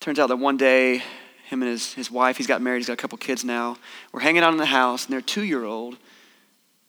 Turns 0.00 0.18
out 0.18 0.30
that 0.30 0.36
one 0.36 0.56
day, 0.56 1.04
him 1.46 1.62
and 1.62 1.70
his, 1.70 1.92
his 1.94 2.10
wife, 2.10 2.36
he's 2.36 2.48
got 2.48 2.60
married, 2.60 2.78
he's 2.78 2.88
got 2.88 2.94
a 2.94 2.96
couple 2.96 3.18
kids 3.18 3.44
now, 3.44 3.76
we're 4.10 4.18
hanging 4.18 4.42
out 4.42 4.50
in 4.50 4.58
the 4.58 4.66
house, 4.66 5.04
and 5.04 5.12
their 5.12 5.20
two 5.20 5.44
year 5.44 5.62
old 5.62 5.96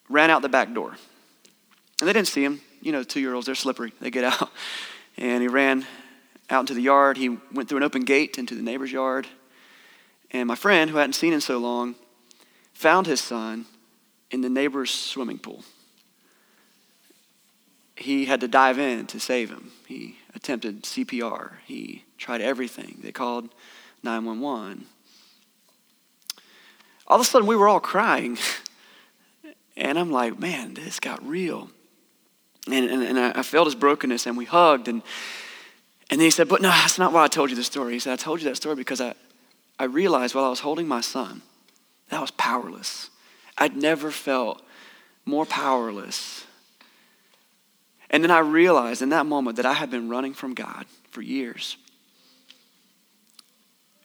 ran 0.09 0.31
out 0.31 0.41
the 0.41 0.49
back 0.49 0.73
door. 0.73 0.95
And 2.01 2.07
they 2.07 2.13
didn't 2.13 2.27
see 2.27 2.43
him. 2.43 2.61
You 2.81 2.91
know, 2.91 3.03
two 3.03 3.19
year 3.19 3.33
olds, 3.33 3.45
they're 3.45 3.55
slippery. 3.55 3.93
They 3.99 4.11
get 4.11 4.23
out. 4.23 4.51
And 5.17 5.41
he 5.41 5.49
ran 5.49 5.85
out 6.49 6.61
into 6.61 6.73
the 6.73 6.81
yard. 6.81 7.17
He 7.17 7.27
went 7.51 7.67
through 7.67 7.79
an 7.79 7.83
open 7.83 8.03
gate 8.03 8.37
into 8.37 8.55
the 8.55 8.61
neighbor's 8.61 8.89
yard. 8.89 9.27
And 10.31 10.47
my 10.47 10.55
friend, 10.55 10.89
who 10.89 10.95
hadn't 10.95 11.13
seen 11.13 11.33
him 11.33 11.41
so 11.41 11.57
long, 11.57 11.95
found 12.73 13.05
his 13.05 13.19
son 13.19 13.65
in 14.31 14.39
the 14.39 14.47
neighbor's 14.47 14.91
swimming 14.91 15.37
pool. 15.37 15.65
He 17.97 18.25
had 18.25 18.39
to 18.39 18.47
dive 18.47 18.79
in 18.79 19.07
to 19.07 19.19
save 19.19 19.49
him. 19.49 19.71
He 19.85 20.19
attempted 20.33 20.83
CPR. 20.83 21.55
He 21.65 22.05
tried 22.17 22.39
everything. 22.39 22.99
They 23.01 23.11
called 23.11 23.49
911. 24.03 24.85
All 27.07 27.15
of 27.15 27.21
a 27.21 27.25
sudden, 27.25 27.45
we 27.45 27.57
were 27.57 27.67
all 27.67 27.81
crying. 27.81 28.37
And 29.79 29.97
I'm 29.97 30.11
like, 30.11 30.37
man, 30.37 30.73
this 30.73 30.99
got 30.99 31.25
real. 31.25 31.69
And, 32.67 32.89
and, 32.89 33.03
and 33.03 33.19
I 33.19 33.41
felt 33.41 33.67
his 33.67 33.75
brokenness, 33.75 34.25
and 34.27 34.37
we 34.37 34.45
hugged. 34.45 34.87
And, 34.87 35.01
and 36.09 36.19
then 36.19 36.25
he 36.25 36.31
said, 36.31 36.47
But 36.47 36.61
no, 36.61 36.69
that's 36.69 36.99
not 36.99 37.13
why 37.13 37.23
I 37.23 37.27
told 37.27 37.49
you 37.49 37.55
the 37.55 37.63
story. 37.63 37.93
He 37.93 37.99
said, 37.99 38.13
I 38.13 38.15
told 38.15 38.41
you 38.41 38.49
that 38.49 38.55
story 38.55 38.75
because 38.75 39.01
I, 39.01 39.13
I 39.77 39.85
realized 39.85 40.35
while 40.35 40.45
I 40.45 40.49
was 40.49 40.59
holding 40.59 40.87
my 40.87 41.01
son 41.01 41.41
that 42.09 42.17
I 42.17 42.21
was 42.21 42.31
powerless. 42.31 43.09
I'd 43.57 43.75
never 43.75 44.11
felt 44.11 44.61
more 45.25 45.45
powerless. 45.45 46.45
And 48.09 48.23
then 48.23 48.31
I 48.31 48.39
realized 48.39 49.01
in 49.01 49.09
that 49.09 49.25
moment 49.25 49.57
that 49.57 49.65
I 49.65 49.73
had 49.73 49.91
been 49.91 50.09
running 50.09 50.33
from 50.33 50.53
God 50.53 50.85
for 51.11 51.21
years. 51.21 51.77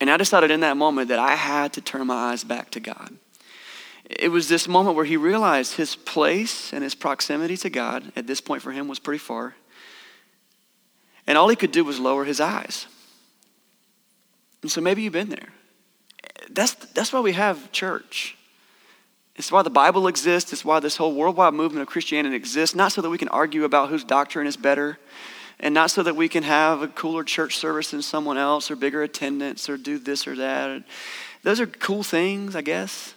And 0.00 0.10
I 0.10 0.16
decided 0.16 0.50
in 0.50 0.60
that 0.60 0.76
moment 0.76 1.08
that 1.08 1.18
I 1.18 1.34
had 1.34 1.72
to 1.74 1.80
turn 1.80 2.06
my 2.06 2.32
eyes 2.32 2.44
back 2.44 2.70
to 2.72 2.80
God. 2.80 3.16
It 4.08 4.30
was 4.30 4.48
this 4.48 4.68
moment 4.68 4.96
where 4.96 5.04
he 5.04 5.16
realized 5.16 5.74
his 5.74 5.96
place 5.96 6.72
and 6.72 6.84
his 6.84 6.94
proximity 6.94 7.56
to 7.58 7.70
God 7.70 8.12
at 8.16 8.26
this 8.26 8.40
point 8.40 8.62
for 8.62 8.72
him 8.72 8.86
was 8.86 8.98
pretty 8.98 9.18
far. 9.18 9.54
And 11.26 11.38
all 11.38 11.48
he 11.48 11.56
could 11.56 11.72
do 11.72 11.84
was 11.84 11.98
lower 11.98 12.24
his 12.24 12.40
eyes. 12.40 12.86
And 14.62 14.70
so 14.70 14.80
maybe 14.80 15.02
you've 15.02 15.12
been 15.12 15.30
there. 15.30 15.48
That's, 16.50 16.74
that's 16.74 17.12
why 17.12 17.20
we 17.20 17.32
have 17.32 17.72
church. 17.72 18.36
It's 19.36 19.50
why 19.50 19.62
the 19.62 19.70
Bible 19.70 20.06
exists. 20.06 20.52
It's 20.52 20.64
why 20.64 20.80
this 20.80 20.96
whole 20.96 21.14
worldwide 21.14 21.54
movement 21.54 21.82
of 21.82 21.88
Christianity 21.88 22.36
exists. 22.36 22.76
Not 22.76 22.92
so 22.92 23.00
that 23.00 23.10
we 23.10 23.18
can 23.18 23.28
argue 23.28 23.64
about 23.64 23.88
whose 23.88 24.04
doctrine 24.04 24.46
is 24.46 24.56
better, 24.56 24.98
and 25.58 25.74
not 25.74 25.90
so 25.90 26.02
that 26.02 26.14
we 26.14 26.28
can 26.28 26.42
have 26.42 26.82
a 26.82 26.88
cooler 26.88 27.24
church 27.24 27.56
service 27.56 27.90
than 27.90 28.02
someone 28.02 28.38
else, 28.38 28.70
or 28.70 28.76
bigger 28.76 29.02
attendance, 29.02 29.68
or 29.68 29.76
do 29.76 29.98
this 29.98 30.26
or 30.26 30.36
that. 30.36 30.84
Those 31.42 31.60
are 31.60 31.66
cool 31.66 32.02
things, 32.02 32.54
I 32.54 32.62
guess. 32.62 33.14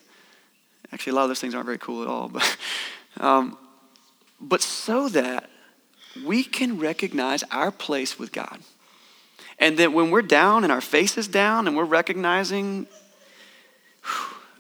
Actually, 0.91 1.12
a 1.12 1.15
lot 1.15 1.23
of 1.23 1.30
those 1.30 1.39
things 1.39 1.54
aren't 1.54 1.65
very 1.65 1.78
cool 1.78 2.02
at 2.02 2.08
all. 2.08 2.30
But, 2.30 2.58
um, 3.19 3.58
but 4.39 4.62
so 4.62 5.10
that 5.10 5.50
we 6.26 6.43
can 6.43 6.80
recognize 6.80 7.43
our 7.52 7.71
place 7.71 8.17
with 8.17 8.32
God. 8.32 8.60
And 9.60 9.78
that 9.80 9.91
when 9.91 10.12
we're 10.12 10.21
down 10.21 10.63
and 10.63 10.71
our 10.71 10.82
face 10.82 11.17
is 11.17 11.28
down 11.28 11.67
and 11.67 11.76
we're 11.76 11.84
recognizing, 11.84 12.88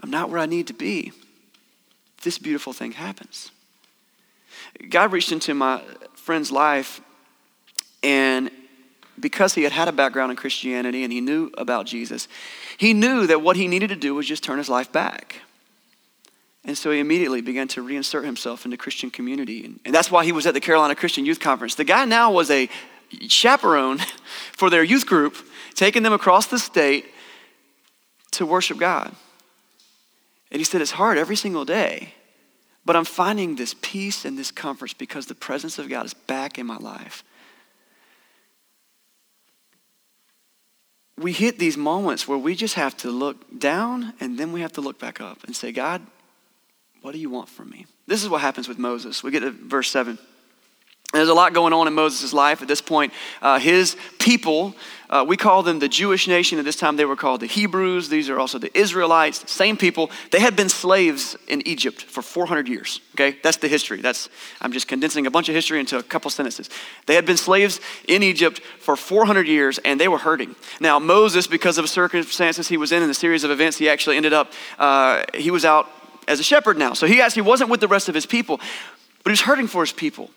I'm 0.01 0.09
not 0.09 0.29
where 0.29 0.39
I 0.39 0.45
need 0.45 0.67
to 0.67 0.73
be, 0.73 1.11
this 2.23 2.37
beautiful 2.37 2.73
thing 2.73 2.93
happens. 2.93 3.51
God 4.89 5.11
reached 5.11 5.31
into 5.31 5.53
my 5.53 5.81
friend's 6.15 6.51
life, 6.51 6.99
and 8.03 8.51
because 9.19 9.53
he 9.53 9.63
had 9.63 9.71
had 9.71 9.87
a 9.87 9.91
background 9.91 10.31
in 10.31 10.35
Christianity 10.37 11.03
and 11.03 11.11
he 11.11 11.21
knew 11.21 11.51
about 11.57 11.85
Jesus, 11.85 12.27
he 12.77 12.93
knew 12.93 13.27
that 13.27 13.41
what 13.41 13.55
he 13.55 13.67
needed 13.67 13.89
to 13.89 13.95
do 13.95 14.13
was 14.13 14.27
just 14.27 14.43
turn 14.43 14.57
his 14.57 14.69
life 14.69 14.91
back. 14.91 15.41
And 16.67 16.77
so 16.77 16.91
he 16.91 16.99
immediately 16.99 17.39
began 17.39 17.69
to 17.69 17.83
reinsert 17.83 18.25
himself 18.25 18.65
in 18.65 18.71
the 18.71 18.77
Christian 18.77 19.09
community. 19.09 19.63
And, 19.63 19.79
and 19.85 19.95
that's 19.95 20.11
why 20.11 20.25
he 20.25 20.33
was 20.33 20.45
at 20.45 20.53
the 20.53 20.59
Carolina 20.59 20.95
Christian 20.95 21.25
Youth 21.25 21.39
Conference. 21.39 21.75
The 21.75 21.85
guy 21.85 22.03
now 22.03 22.29
was 22.29 22.51
a 22.51 22.69
chaperone 23.29 23.99
for 24.51 24.69
their 24.69 24.83
youth 24.83 25.05
group, 25.05 25.37
taking 25.75 26.03
them 26.03 26.11
across 26.11 26.47
the 26.47 26.59
state 26.59 27.05
to 28.31 28.45
worship 28.45 28.77
God. 28.77 29.15
And 30.51 30.59
he 30.59 30.65
said, 30.65 30.81
It's 30.81 30.91
hard 30.91 31.17
every 31.17 31.37
single 31.37 31.63
day, 31.63 32.13
but 32.85 32.97
I'm 32.97 33.05
finding 33.05 33.55
this 33.55 33.73
peace 33.81 34.25
and 34.25 34.37
this 34.37 34.51
comfort 34.51 34.93
because 34.97 35.27
the 35.27 35.35
presence 35.35 35.79
of 35.79 35.87
God 35.87 36.05
is 36.05 36.13
back 36.13 36.59
in 36.59 36.65
my 36.65 36.77
life. 36.77 37.23
We 41.17 41.31
hit 41.31 41.59
these 41.59 41.77
moments 41.77 42.27
where 42.27 42.37
we 42.37 42.55
just 42.55 42.75
have 42.75 42.95
to 42.97 43.09
look 43.09 43.57
down 43.57 44.13
and 44.19 44.37
then 44.37 44.51
we 44.51 44.61
have 44.61 44.73
to 44.73 44.81
look 44.81 44.99
back 44.99 45.21
up 45.21 45.45
and 45.45 45.55
say, 45.55 45.71
God, 45.71 46.05
what 47.07 47.13
do 47.13 47.19
you 47.19 47.29
want 47.29 47.47
from 47.47 47.69
me? 47.69 47.85
This 48.05 48.21
is 48.21 48.27
what 48.27 48.41
happens 48.41 48.67
with 48.67 48.77
Moses. 48.77 49.23
We 49.23 49.31
get 49.31 49.39
to 49.39 49.51
verse 49.51 49.89
7. 49.91 50.19
There's 51.13 51.29
a 51.29 51.33
lot 51.33 51.53
going 51.53 51.71
on 51.71 51.87
in 51.87 51.93
Moses' 51.93 52.33
life 52.33 52.61
at 52.61 52.67
this 52.67 52.81
point. 52.81 53.13
Uh, 53.41 53.59
his 53.59 53.95
people, 54.19 54.75
uh, 55.09 55.23
we 55.25 55.37
call 55.37 55.63
them 55.63 55.79
the 55.79 55.87
Jewish 55.87 56.27
nation. 56.27 56.59
At 56.59 56.65
this 56.65 56.75
time, 56.75 56.97
they 56.97 57.05
were 57.05 57.15
called 57.15 57.39
the 57.39 57.45
Hebrews. 57.45 58.09
These 58.09 58.29
are 58.29 58.37
also 58.37 58.59
the 58.59 58.77
Israelites, 58.77 59.49
same 59.49 59.77
people. 59.77 60.11
They 60.31 60.41
had 60.41 60.57
been 60.57 60.67
slaves 60.67 61.37
in 61.47 61.65
Egypt 61.65 62.01
for 62.01 62.21
400 62.21 62.67
years. 62.67 62.99
Okay, 63.15 63.37
that's 63.41 63.55
the 63.55 63.69
history. 63.69 64.01
That's 64.01 64.27
I'm 64.59 64.73
just 64.73 64.89
condensing 64.89 65.25
a 65.25 65.31
bunch 65.31 65.47
of 65.47 65.55
history 65.55 65.79
into 65.79 65.97
a 65.97 66.03
couple 66.03 66.29
sentences. 66.29 66.69
They 67.05 67.15
had 67.15 67.25
been 67.25 67.37
slaves 67.37 67.79
in 68.09 68.21
Egypt 68.21 68.59
for 68.59 68.97
400 68.97 69.47
years, 69.47 69.77
and 69.77 69.97
they 69.97 70.09
were 70.09 70.17
hurting. 70.17 70.57
Now 70.81 70.99
Moses, 70.99 71.47
because 71.47 71.77
of 71.77 71.87
circumstances 71.89 72.67
he 72.67 72.75
was 72.75 72.91
in 72.91 73.01
and 73.01 73.09
the 73.09 73.13
series 73.15 73.45
of 73.45 73.49
events, 73.49 73.77
he 73.77 73.87
actually 73.87 74.17
ended 74.17 74.33
up 74.33 74.51
uh, 74.77 75.23
he 75.33 75.51
was 75.51 75.63
out 75.63 75.89
as 76.27 76.39
a 76.39 76.43
shepherd 76.43 76.77
now. 76.77 76.93
So 76.93 77.07
he 77.07 77.21
actually 77.21 77.43
wasn't 77.43 77.69
with 77.69 77.79
the 77.79 77.87
rest 77.87 78.09
of 78.09 78.15
his 78.15 78.25
people, 78.25 78.59
but 79.23 79.29
he's 79.29 79.41
hurting 79.41 79.67
for 79.67 79.81
his 79.81 79.91
people. 79.91 80.29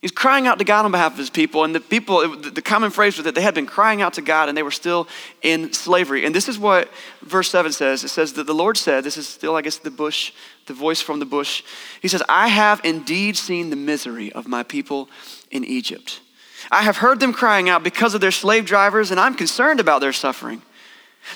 He's 0.00 0.12
crying 0.12 0.46
out 0.46 0.58
to 0.58 0.64
God 0.64 0.86
on 0.86 0.92
behalf 0.92 1.12
of 1.12 1.18
his 1.18 1.28
people. 1.28 1.62
And 1.62 1.74
the 1.74 1.80
people, 1.80 2.34
the 2.34 2.62
common 2.62 2.90
phrase 2.90 3.18
was 3.18 3.24
that 3.24 3.34
they 3.34 3.42
had 3.42 3.54
been 3.54 3.66
crying 3.66 4.00
out 4.00 4.14
to 4.14 4.22
God 4.22 4.48
and 4.48 4.56
they 4.56 4.62
were 4.62 4.70
still 4.70 5.06
in 5.42 5.74
slavery. 5.74 6.24
And 6.24 6.34
this 6.34 6.48
is 6.48 6.58
what 6.58 6.88
verse 7.20 7.50
7 7.50 7.70
says. 7.70 8.02
It 8.02 8.08
says 8.08 8.32
that 8.34 8.46
the 8.46 8.54
Lord 8.54 8.78
said, 8.78 9.04
this 9.04 9.18
is 9.18 9.28
still, 9.28 9.56
I 9.56 9.62
guess, 9.62 9.76
the 9.76 9.90
bush, 9.90 10.32
the 10.64 10.72
voice 10.72 11.02
from 11.02 11.18
the 11.18 11.26
bush. 11.26 11.62
He 12.00 12.08
says, 12.08 12.22
I 12.30 12.48
have 12.48 12.80
indeed 12.82 13.36
seen 13.36 13.68
the 13.68 13.76
misery 13.76 14.32
of 14.32 14.48
my 14.48 14.62
people 14.62 15.10
in 15.50 15.64
Egypt. 15.64 16.20
I 16.70 16.82
have 16.82 16.98
heard 16.98 17.20
them 17.20 17.34
crying 17.34 17.68
out 17.68 17.82
because 17.82 18.14
of 18.14 18.22
their 18.22 18.30
slave 18.30 18.64
drivers, 18.64 19.10
and 19.10 19.20
I'm 19.20 19.34
concerned 19.34 19.80
about 19.80 20.00
their 20.00 20.12
suffering. 20.12 20.62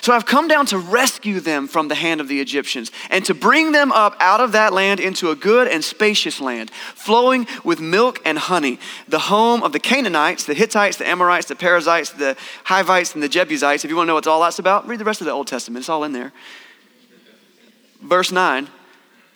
So 0.01 0.13
I've 0.13 0.25
come 0.25 0.47
down 0.47 0.65
to 0.67 0.77
rescue 0.77 1.39
them 1.39 1.67
from 1.67 1.87
the 1.87 1.95
hand 1.95 2.19
of 2.19 2.27
the 2.27 2.41
Egyptians 2.41 2.91
and 3.09 3.23
to 3.25 3.33
bring 3.33 3.71
them 3.71 3.91
up 3.91 4.15
out 4.19 4.41
of 4.41 4.51
that 4.51 4.73
land 4.73 4.99
into 4.99 5.29
a 5.29 5.35
good 5.35 5.67
and 5.67 5.83
spacious 5.83 6.41
land, 6.41 6.69
flowing 6.71 7.47
with 7.63 7.79
milk 7.79 8.19
and 8.25 8.37
honey, 8.37 8.79
the 9.07 9.19
home 9.19 9.63
of 9.63 9.71
the 9.71 9.79
Canaanites, 9.79 10.45
the 10.45 10.53
Hittites, 10.53 10.97
the 10.97 11.07
Amorites, 11.07 11.47
the 11.47 11.55
Perizzites, 11.55 12.11
the 12.11 12.35
Hivites, 12.65 13.13
and 13.13 13.23
the 13.23 13.29
Jebusites. 13.29 13.85
If 13.85 13.89
you 13.89 13.95
want 13.95 14.07
to 14.07 14.09
know 14.09 14.15
what 14.15 14.27
all 14.27 14.41
that's 14.41 14.59
about, 14.59 14.87
read 14.87 14.99
the 14.99 15.05
rest 15.05 15.21
of 15.21 15.25
the 15.25 15.33
Old 15.33 15.47
Testament. 15.47 15.83
It's 15.83 15.89
all 15.89 16.03
in 16.03 16.13
there. 16.13 16.33
Verse 18.01 18.31
9 18.31 18.67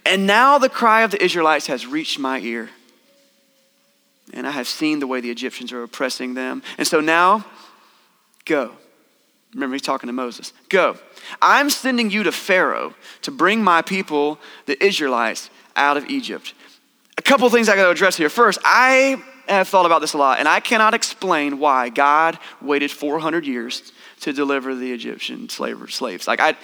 And 0.05 0.27
now 0.27 0.57
the 0.57 0.69
cry 0.69 1.03
of 1.03 1.11
the 1.11 1.23
Israelites 1.23 1.67
has 1.67 1.85
reached 1.85 2.19
my 2.19 2.39
ear. 2.39 2.69
and 4.33 4.45
I 4.47 4.51
have 4.51 4.67
seen 4.67 4.99
the 4.99 5.07
way 5.07 5.21
the 5.21 5.31
Egyptians 5.31 5.71
are 5.71 5.83
oppressing 5.83 6.33
them. 6.33 6.63
And 6.77 6.87
so 6.87 6.99
now, 6.99 7.45
go. 8.45 8.78
Remember, 9.53 9.73
he's 9.73 9.81
talking 9.81 10.07
to 10.07 10.13
Moses. 10.13 10.53
Go. 10.69 10.97
I'm 11.41 11.69
sending 11.69 12.11
you 12.11 12.23
to 12.23 12.31
Pharaoh 12.31 12.93
to 13.23 13.31
bring 13.31 13.63
my 13.63 13.81
people, 13.81 14.39
the 14.67 14.83
Israelites, 14.83 15.49
out 15.75 15.97
of 15.97 16.05
Egypt. 16.09 16.53
A 17.17 17.21
couple 17.21 17.49
things 17.49 17.67
I 17.67 17.75
got 17.75 17.83
to 17.83 17.89
address 17.89 18.15
here. 18.15 18.29
First, 18.29 18.59
I 18.63 19.21
have 19.47 19.67
thought 19.67 19.85
about 19.85 20.01
this 20.01 20.13
a 20.13 20.17
lot, 20.17 20.39
and 20.39 20.47
I 20.47 20.59
cannot 20.59 20.93
explain 20.93 21.59
why 21.59 21.89
God 21.89 22.37
waited 22.61 22.91
400 22.91 23.45
years 23.45 23.91
to 24.21 24.33
deliver 24.33 24.75
the 24.75 24.91
Egyptian 24.91 25.49
slaves. 25.49 26.27
Like 26.27 26.39
I, 26.39 26.55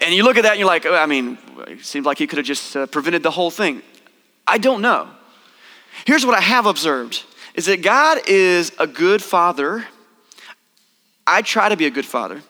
and 0.00 0.14
you 0.14 0.22
look 0.22 0.36
at 0.36 0.42
that 0.42 0.52
and 0.52 0.60
you're 0.60 0.68
like, 0.68 0.86
oh, 0.86 0.94
I 0.94 1.06
mean, 1.06 1.38
it 1.66 1.84
seems 1.84 2.06
like 2.06 2.18
he 2.18 2.26
could 2.26 2.38
have 2.38 2.46
just 2.46 2.76
uh, 2.76 2.86
prevented 2.86 3.22
the 3.22 3.30
whole 3.30 3.50
thing. 3.50 3.82
I 4.46 4.58
don't 4.58 4.82
know. 4.82 5.08
Here's 6.06 6.24
what 6.24 6.36
I 6.36 6.40
have 6.40 6.66
observed: 6.66 7.24
is 7.54 7.66
that 7.66 7.82
God 7.82 8.18
is 8.28 8.72
a 8.78 8.86
good 8.86 9.22
father. 9.22 9.86
I 11.28 11.42
try 11.42 11.68
to 11.68 11.76
be 11.76 11.84
a 11.84 11.90
good 11.90 12.06
father. 12.06 12.42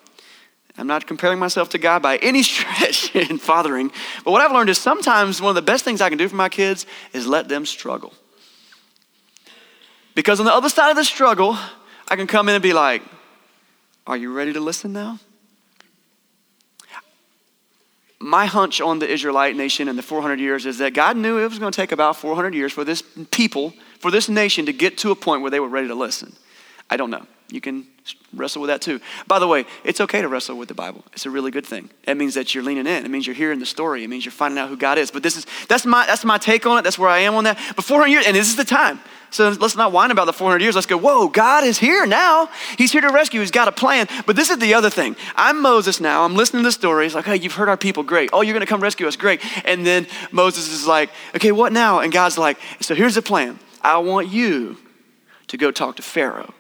I'm 0.79 0.87
not 0.87 1.09
comparing 1.09 1.41
myself 1.41 1.71
to 1.71 1.79
God 1.79 2.01
by 2.01 2.19
any 2.19 2.43
stretch 2.45 3.14
in 3.14 3.38
fathering, 3.38 3.91
but 4.25 4.31
what 4.31 4.41
I've 4.41 4.53
learned 4.53 4.71
is 4.71 4.79
sometimes 4.79 5.43
one 5.43 5.51
of 5.51 5.57
the 5.57 5.62
best 5.62 5.85
things 5.85 6.01
I 6.01 6.09
can 6.09 6.17
do 6.17 6.29
for 6.29 6.37
my 6.37 6.49
kids 6.49 6.87
is 7.12 7.27
let 7.27 7.49
them 7.49 7.67
struggle. 7.67 8.12
Because 10.14 10.38
on 10.38 10.47
the 10.47 10.55
other 10.55 10.69
side 10.69 10.91
of 10.91 10.97
the 10.97 11.05
struggle, 11.05 11.57
I 12.07 12.17
can 12.17 12.29
come 12.29 12.49
in 12.49 12.55
and 12.55 12.62
be 12.62 12.73
like, 12.73 13.03
Are 14.07 14.17
you 14.17 14.33
ready 14.33 14.53
to 14.53 14.61
listen 14.61 14.93
now? 14.93 15.19
My 18.21 18.47
hunch 18.47 18.81
on 18.81 18.99
the 18.99 19.09
Israelite 19.09 19.55
nation 19.55 19.88
and 19.88 19.97
the 19.97 20.03
400 20.03 20.41
years 20.41 20.67
is 20.67 20.79
that 20.79 20.93
God 20.93 21.17
knew 21.17 21.38
it 21.38 21.49
was 21.49 21.61
going 21.61 21.71
to 21.71 21.77
take 21.77 21.93
about 21.93 22.17
400 22.17 22.53
years 22.53 22.73
for 22.73 22.83
this 22.83 23.03
people, 23.31 23.75
for 24.01 24.11
this 24.11 24.29
nation 24.29 24.67
to 24.67 24.73
get 24.73 24.99
to 24.99 25.12
a 25.12 25.17
point 25.17 25.43
where 25.43 25.53
they 25.53 25.61
were 25.61 25.69
ready 25.69 25.87
to 25.87 25.95
listen. 25.95 26.35
I 26.91 26.97
don't 26.97 27.11
know. 27.11 27.27
You 27.51 27.63
can 27.63 27.87
wrestle 28.35 28.61
with 28.61 28.69
that 28.69 28.83
too. 28.83 29.01
By 29.27 29.39
the 29.39 29.49
way, 29.49 29.65
it's 29.83 30.01
okay 30.03 30.21
to 30.21 30.29
wrestle 30.29 30.59
with 30.59 30.69
the 30.69 30.75
Bible. 30.75 31.03
It's 31.15 31.25
a 31.25 31.31
really 31.31 31.51
good 31.51 31.65
thing. 31.65 31.89
It 32.05 32.17
means 32.17 32.35
that 32.35 32.55
you're 32.55 32.63
leaning 32.63 32.87
in. 32.87 33.05
It 33.07 33.11
means 33.11 33.27
you're 33.27 33.35
hearing 33.35 33.59
the 33.59 33.67
story. 33.67 34.05
It 34.05 34.09
means 34.09 34.25
you're 34.27 34.33
finding 34.33 34.59
out 34.59 34.69
who 34.69 34.77
God 34.77 34.99
is. 34.99 35.11
But 35.11 35.23
this 35.23 35.37
is 35.37 35.47
that's 35.67 35.87
my 35.87 36.05
that's 36.07 36.25
my 36.25 36.37
take 36.37 36.67
on 36.67 36.79
it. 36.79 36.83
That's 36.83 36.99
where 36.99 37.09
I 37.09 37.21
am 37.21 37.35
on 37.35 37.45
that. 37.45 37.59
But 37.75 37.87
400 37.87 38.11
years, 38.11 38.27
and 38.27 38.37
this 38.37 38.49
is 38.49 38.57
the 38.57 38.65
time. 38.65 39.01
So 39.31 39.51
let's 39.51 39.77
not 39.77 39.93
whine 39.93 40.11
about 40.11 40.25
the 40.25 40.33
400 40.33 40.63
years. 40.63 40.75
Let's 40.75 40.87
go, 40.87 40.97
whoa, 40.97 41.29
God 41.29 41.65
is 41.65 41.79
here 41.79 42.07
now. 42.07 42.49
He's 42.79 42.93
here 42.93 43.03
to 43.03 43.11
rescue. 43.11 43.41
He's 43.41 43.51
got 43.51 43.69
a 43.69 43.73
plan. 43.73 44.09
But 44.27 44.37
this 44.37 44.49
is 44.49 44.59
the 44.59 44.73
other 44.73 44.89
thing. 44.89 45.17
I'm 45.37 45.61
Moses 45.61 46.01
now. 46.01 46.25
I'm 46.25 46.35
listening 46.35 46.63
to 46.63 46.69
the 46.69 46.73
stories. 46.73 47.15
Like, 47.15 47.27
hey, 47.27 47.37
you've 47.37 47.53
heard 47.53 47.69
our 47.69 47.77
people. 47.77 48.03
Great. 48.03 48.31
Oh, 48.33 48.41
you're 48.41 48.55
going 48.55 48.65
to 48.65 48.67
come 48.67 48.81
rescue 48.81 49.07
us. 49.07 49.17
Great. 49.17 49.43
And 49.67 49.87
then 49.87 50.07
Moses 50.33 50.73
is 50.73 50.87
like, 50.87 51.11
okay, 51.35 51.53
what 51.53 51.73
now? 51.73 52.01
And 52.01 52.11
God's 52.11 52.39
like, 52.39 52.59
so 52.81 52.95
here's 52.95 53.17
the 53.17 53.23
plan. 53.23 53.59
I 53.83 53.99
want 53.99 54.29
you 54.29 54.79
to 55.49 55.57
go 55.59 55.71
talk 55.71 55.97
to 55.97 56.03
Pharaoh. 56.03 56.55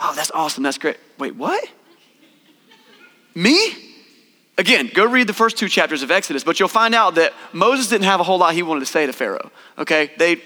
Oh, 0.00 0.12
that's 0.14 0.30
awesome. 0.32 0.62
That's 0.62 0.78
great. 0.78 0.98
Wait, 1.18 1.36
what? 1.36 1.68
Me? 3.34 3.72
Again, 4.58 4.90
go 4.92 5.06
read 5.06 5.26
the 5.26 5.34
first 5.34 5.58
two 5.58 5.68
chapters 5.68 6.02
of 6.02 6.10
Exodus, 6.10 6.42
but 6.42 6.58
you'll 6.58 6.68
find 6.68 6.94
out 6.94 7.16
that 7.16 7.34
Moses 7.52 7.88
didn't 7.88 8.04
have 8.04 8.20
a 8.20 8.22
whole 8.22 8.38
lot 8.38 8.54
he 8.54 8.62
wanted 8.62 8.80
to 8.80 8.86
say 8.86 9.06
to 9.06 9.12
Pharaoh. 9.12 9.50
Okay? 9.78 10.10
They 10.16 10.40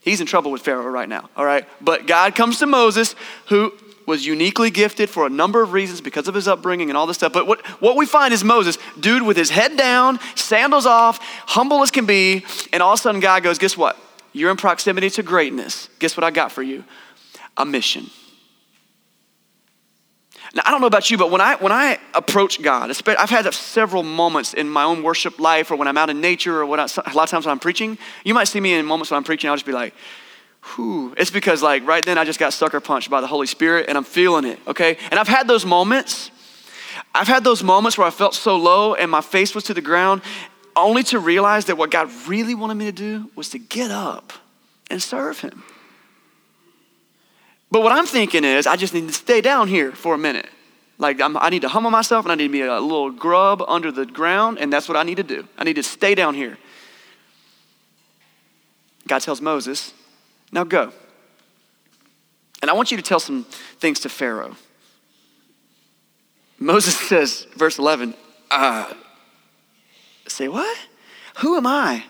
he's 0.00 0.20
in 0.20 0.26
trouble 0.26 0.50
with 0.50 0.62
Pharaoh 0.62 0.88
right 0.88 1.08
now, 1.08 1.28
all 1.36 1.44
right? 1.44 1.66
But 1.80 2.06
God 2.06 2.34
comes 2.34 2.60
to 2.60 2.66
Moses, 2.66 3.14
who 3.48 3.72
was 4.06 4.24
uniquely 4.24 4.70
gifted 4.70 5.10
for 5.10 5.26
a 5.26 5.28
number 5.28 5.62
of 5.62 5.72
reasons 5.72 6.00
because 6.00 6.28
of 6.28 6.34
his 6.34 6.46
upbringing 6.46 6.88
and 6.88 6.96
all 6.96 7.06
this 7.06 7.16
stuff. 7.16 7.32
But 7.32 7.46
what, 7.46 7.66
what 7.82 7.96
we 7.96 8.06
find 8.06 8.32
is 8.32 8.44
Moses, 8.44 8.78
dude 9.00 9.22
with 9.22 9.36
his 9.36 9.50
head 9.50 9.76
down, 9.76 10.20
sandals 10.36 10.86
off, 10.86 11.18
humble 11.46 11.82
as 11.82 11.90
can 11.90 12.06
be, 12.06 12.44
and 12.72 12.82
all 12.82 12.94
of 12.94 13.00
a 13.00 13.02
sudden 13.02 13.20
God 13.20 13.42
goes, 13.42 13.58
Guess 13.58 13.76
what? 13.76 13.98
You're 14.32 14.50
in 14.50 14.56
proximity 14.56 15.10
to 15.10 15.22
greatness. 15.22 15.88
Guess 15.98 16.16
what 16.16 16.22
I 16.22 16.30
got 16.30 16.52
for 16.52 16.62
you? 16.62 16.84
A 17.56 17.64
mission. 17.64 18.10
Now, 20.54 20.62
I 20.64 20.70
don't 20.70 20.80
know 20.80 20.86
about 20.86 21.10
you, 21.10 21.18
but 21.18 21.30
when 21.30 21.40
I, 21.40 21.56
when 21.56 21.72
I 21.72 21.98
approach 22.14 22.62
God, 22.62 22.90
I've 23.06 23.30
had 23.30 23.52
several 23.52 24.02
moments 24.02 24.54
in 24.54 24.68
my 24.68 24.84
own 24.84 25.02
worship 25.02 25.38
life 25.38 25.70
or 25.70 25.76
when 25.76 25.88
I'm 25.88 25.98
out 25.98 26.10
in 26.10 26.20
nature 26.20 26.60
or 26.60 26.66
when 26.66 26.80
I, 26.80 26.84
a 26.84 27.12
lot 27.14 27.24
of 27.24 27.30
times 27.30 27.46
when 27.46 27.52
I'm 27.52 27.58
preaching, 27.58 27.98
you 28.24 28.34
might 28.34 28.48
see 28.48 28.60
me 28.60 28.74
in 28.74 28.86
moments 28.86 29.10
when 29.10 29.18
I'm 29.18 29.24
preaching, 29.24 29.50
I'll 29.50 29.56
just 29.56 29.66
be 29.66 29.72
like, 29.72 29.94
whew. 30.74 31.14
It's 31.16 31.30
because 31.30 31.62
like 31.62 31.86
right 31.86 32.04
then 32.04 32.18
I 32.18 32.24
just 32.24 32.38
got 32.38 32.52
sucker 32.52 32.80
punched 32.80 33.10
by 33.10 33.20
the 33.20 33.26
Holy 33.26 33.46
Spirit 33.46 33.86
and 33.88 33.98
I'm 33.98 34.04
feeling 34.04 34.44
it, 34.44 34.58
okay? 34.66 34.98
And 35.10 35.18
I've 35.18 35.28
had 35.28 35.48
those 35.48 35.64
moments. 35.64 36.30
I've 37.14 37.28
had 37.28 37.44
those 37.44 37.62
moments 37.62 37.98
where 37.98 38.06
I 38.06 38.10
felt 38.10 38.34
so 38.34 38.56
low 38.56 38.94
and 38.94 39.10
my 39.10 39.20
face 39.20 39.54
was 39.54 39.64
to 39.64 39.74
the 39.74 39.80
ground 39.80 40.22
only 40.74 41.02
to 41.04 41.18
realize 41.18 41.64
that 41.66 41.78
what 41.78 41.90
God 41.90 42.10
really 42.26 42.54
wanted 42.54 42.74
me 42.74 42.84
to 42.86 42.92
do 42.92 43.30
was 43.34 43.48
to 43.50 43.58
get 43.58 43.90
up 43.90 44.32
and 44.90 45.02
serve 45.02 45.40
Him. 45.40 45.64
But 47.70 47.82
what 47.82 47.92
I'm 47.92 48.06
thinking 48.06 48.44
is, 48.44 48.66
I 48.66 48.76
just 48.76 48.94
need 48.94 49.08
to 49.08 49.12
stay 49.12 49.40
down 49.40 49.68
here 49.68 49.92
for 49.92 50.14
a 50.14 50.18
minute. 50.18 50.48
Like, 50.98 51.20
I'm, 51.20 51.36
i 51.36 51.50
need 51.50 51.62
to 51.62 51.68
humble 51.68 51.90
myself 51.90 52.24
and 52.24 52.32
I 52.32 52.34
need 52.36 52.46
to 52.46 52.52
be 52.52 52.62
a 52.62 52.80
little 52.80 53.10
grub 53.10 53.62
under 53.66 53.92
the 53.92 54.06
ground, 54.06 54.58
and 54.58 54.72
that's 54.72 54.88
what 54.88 54.96
I 54.96 55.02
need 55.02 55.16
to 55.16 55.22
do. 55.22 55.46
I 55.58 55.64
need 55.64 55.74
to 55.74 55.82
stay 55.82 56.14
down 56.14 56.34
here. 56.34 56.56
God 59.06 59.20
tells 59.20 59.40
Moses, 59.40 59.92
now 60.52 60.64
go. 60.64 60.92
And 62.62 62.70
I 62.70 62.74
want 62.74 62.90
you 62.90 62.96
to 62.96 63.02
tell 63.02 63.20
some 63.20 63.44
things 63.44 64.00
to 64.00 64.08
Pharaoh. 64.08 64.56
Moses 66.58 66.96
says, 66.96 67.46
verse 67.56 67.78
11, 67.78 68.14
uh, 68.50 68.92
say 70.26 70.48
what? 70.48 70.78
Who 71.38 71.56
am 71.56 71.66
I 71.66 72.04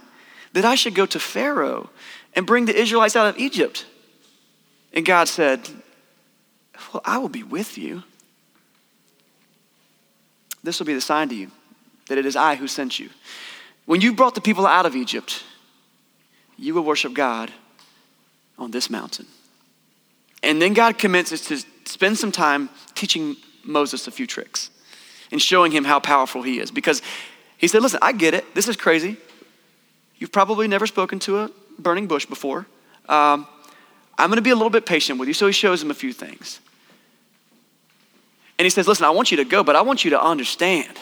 that 0.53 0.65
I 0.65 0.77
should 0.77 0.95
go 0.95 1.07
to 1.07 1.19
Pharaoh 1.19 1.91
and 2.35 2.47
bring 2.47 2.67
the 2.67 2.75
Israelites 2.75 3.17
out 3.17 3.27
of 3.27 3.39
Egypt? 3.39 3.85
And 4.97 5.05
God 5.05 5.29
said, 5.29 5.61
Well, 6.93 7.03
I 7.05 7.19
will 7.19 7.29
be 7.29 7.43
with 7.43 7.77
you. 7.77 8.03
This 10.65 10.81
will 10.81 10.87
be 10.87 10.95
the 10.95 11.01
sign 11.01 11.29
to 11.29 11.35
you 11.35 11.53
that 12.09 12.19
it 12.19 12.25
is 12.27 12.35
I 12.35 12.55
who 12.55 12.67
sent 12.67 12.99
you. 12.99 13.11
When 13.85 14.01
you 14.01 14.15
brought 14.15 14.35
the 14.35 14.41
people 14.41 14.67
out 14.67 14.87
of 14.87 14.97
Egypt, 14.97 15.45
you 16.57 16.73
will 16.75 16.83
worship 16.83 17.15
God 17.15 17.53
on 18.59 18.71
this 18.71 18.89
mountain. 18.89 19.27
And 20.43 20.63
then 20.63 20.73
God 20.73 20.99
commences 20.99 21.43
to 21.43 21.59
spend 21.85 22.17
some 22.17 22.33
time 22.33 22.71
teaching 22.95 23.37
Moses 23.65 24.07
a 24.07 24.11
few 24.11 24.27
tricks 24.27 24.71
and 25.31 25.43
showing 25.43 25.73
him 25.73 25.85
how 25.85 26.01
powerful 26.01 26.43
he 26.43 26.59
is. 26.59 26.71
Because 26.71 27.03
he 27.59 27.69
said, 27.69 27.83
Listen, 27.83 27.99
I 28.01 28.13
get 28.13 28.33
it. 28.33 28.55
This 28.55 28.67
is 28.67 28.77
crazy. 28.77 29.19
You've 30.17 30.33
probably 30.33 30.69
never 30.69 30.87
spoken 30.87 31.19
to 31.21 31.41
a 31.41 31.51
burning 31.79 32.07
bush 32.07 32.25
before. 32.25 32.67
Um, 33.11 33.47
I'm 34.19 34.29
going 34.29 34.37
to 34.37 34.43
be 34.43 34.51
a 34.51 34.55
little 34.55 34.71
bit 34.71 34.87
patient 34.87 35.19
with 35.19 35.29
you. 35.29 35.35
So 35.35 35.47
he 35.47 35.53
shows 35.53 35.83
him 35.83 35.91
a 35.91 35.95
few 35.95 36.13
things. 36.13 36.61
And 38.59 38.65
he 38.65 38.71
says, 38.71 38.89
Listen, 38.89 39.05
I 39.05 39.11
want 39.11 39.31
you 39.31 39.37
to 39.39 39.45
go, 39.45 39.63
but 39.63 39.77
I 39.77 39.83
want 39.83 40.05
you 40.05 40.11
to 40.11 40.23
understand 40.23 40.97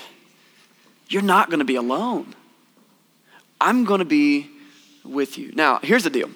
you're 1.08 1.22
not 1.22 1.48
going 1.48 1.60
to 1.60 1.64
be 1.64 1.76
alone. 1.76 2.34
I'm 3.60 3.84
going 3.84 4.00
to 4.00 4.04
be 4.04 4.50
with 5.04 5.38
you. 5.38 5.52
Now, 5.54 5.78
here's 5.82 6.04
the 6.04 6.10
deal. 6.10 6.30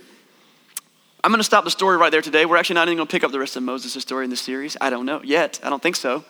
I'm 1.24 1.32
going 1.32 1.40
to 1.40 1.44
stop 1.44 1.64
the 1.64 1.70
story 1.70 1.96
right 1.96 2.12
there 2.12 2.22
today. 2.22 2.46
We're 2.46 2.56
actually 2.56 2.74
not 2.74 2.86
even 2.86 2.98
going 2.98 3.08
to 3.08 3.10
pick 3.10 3.24
up 3.24 3.32
the 3.32 3.40
rest 3.40 3.56
of 3.56 3.62
Moses' 3.62 4.00
story 4.02 4.24
in 4.24 4.30
this 4.30 4.40
series. 4.40 4.76
I 4.80 4.88
don't 4.88 5.04
know 5.04 5.20
yet. 5.22 5.58
I 5.64 5.70
don't 5.70 5.82
think 5.82 5.96
so. 5.96 6.24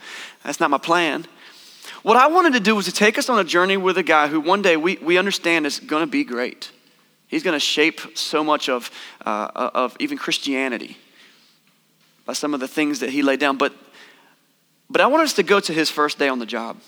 That's 0.44 0.60
not 0.60 0.70
my 0.70 0.78
plan. 0.78 1.26
What 2.02 2.16
I 2.16 2.28
wanted 2.28 2.54
to 2.54 2.60
do 2.60 2.74
was 2.74 2.86
to 2.86 2.92
take 2.92 3.18
us 3.18 3.28
on 3.28 3.38
a 3.38 3.44
journey 3.44 3.76
with 3.76 3.98
a 3.98 4.02
guy 4.02 4.28
who 4.28 4.40
one 4.40 4.62
day 4.62 4.76
we, 4.76 4.96
we 4.96 5.18
understand 5.18 5.66
is 5.66 5.78
going 5.78 6.02
to 6.02 6.10
be 6.10 6.24
great. 6.24 6.70
He's 7.28 7.42
going 7.42 7.54
to 7.54 7.60
shape 7.60 8.16
so 8.16 8.42
much 8.42 8.68
of, 8.68 8.90
uh, 9.24 9.50
of 9.54 9.96
even 10.00 10.18
Christianity 10.18 10.96
by 12.24 12.32
some 12.32 12.54
of 12.54 12.60
the 12.60 12.68
things 12.68 13.00
that 13.00 13.10
he 13.10 13.22
laid 13.22 13.38
down. 13.38 13.58
But, 13.58 13.74
but 14.90 15.00
I 15.00 15.06
want 15.06 15.22
us 15.22 15.34
to 15.34 15.42
go 15.42 15.60
to 15.60 15.72
his 15.72 15.90
first 15.90 16.18
day 16.18 16.28
on 16.28 16.38
the 16.38 16.46
job. 16.46 16.78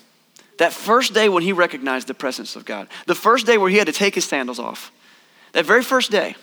That 0.57 0.73
first 0.73 1.13
day 1.13 1.29
when 1.29 1.43
he 1.43 1.53
recognized 1.53 2.07
the 2.07 2.13
presence 2.13 2.55
of 2.55 2.65
God. 2.65 2.87
The 3.05 3.15
first 3.15 3.45
day 3.45 3.57
where 3.57 3.69
he 3.69 3.77
had 3.77 3.87
to 3.87 3.93
take 3.93 4.15
his 4.15 4.25
sandals 4.25 4.59
off. 4.59 4.91
That 5.53 5.65
very 5.65 5.83
first 5.83 6.11
day. 6.11 6.35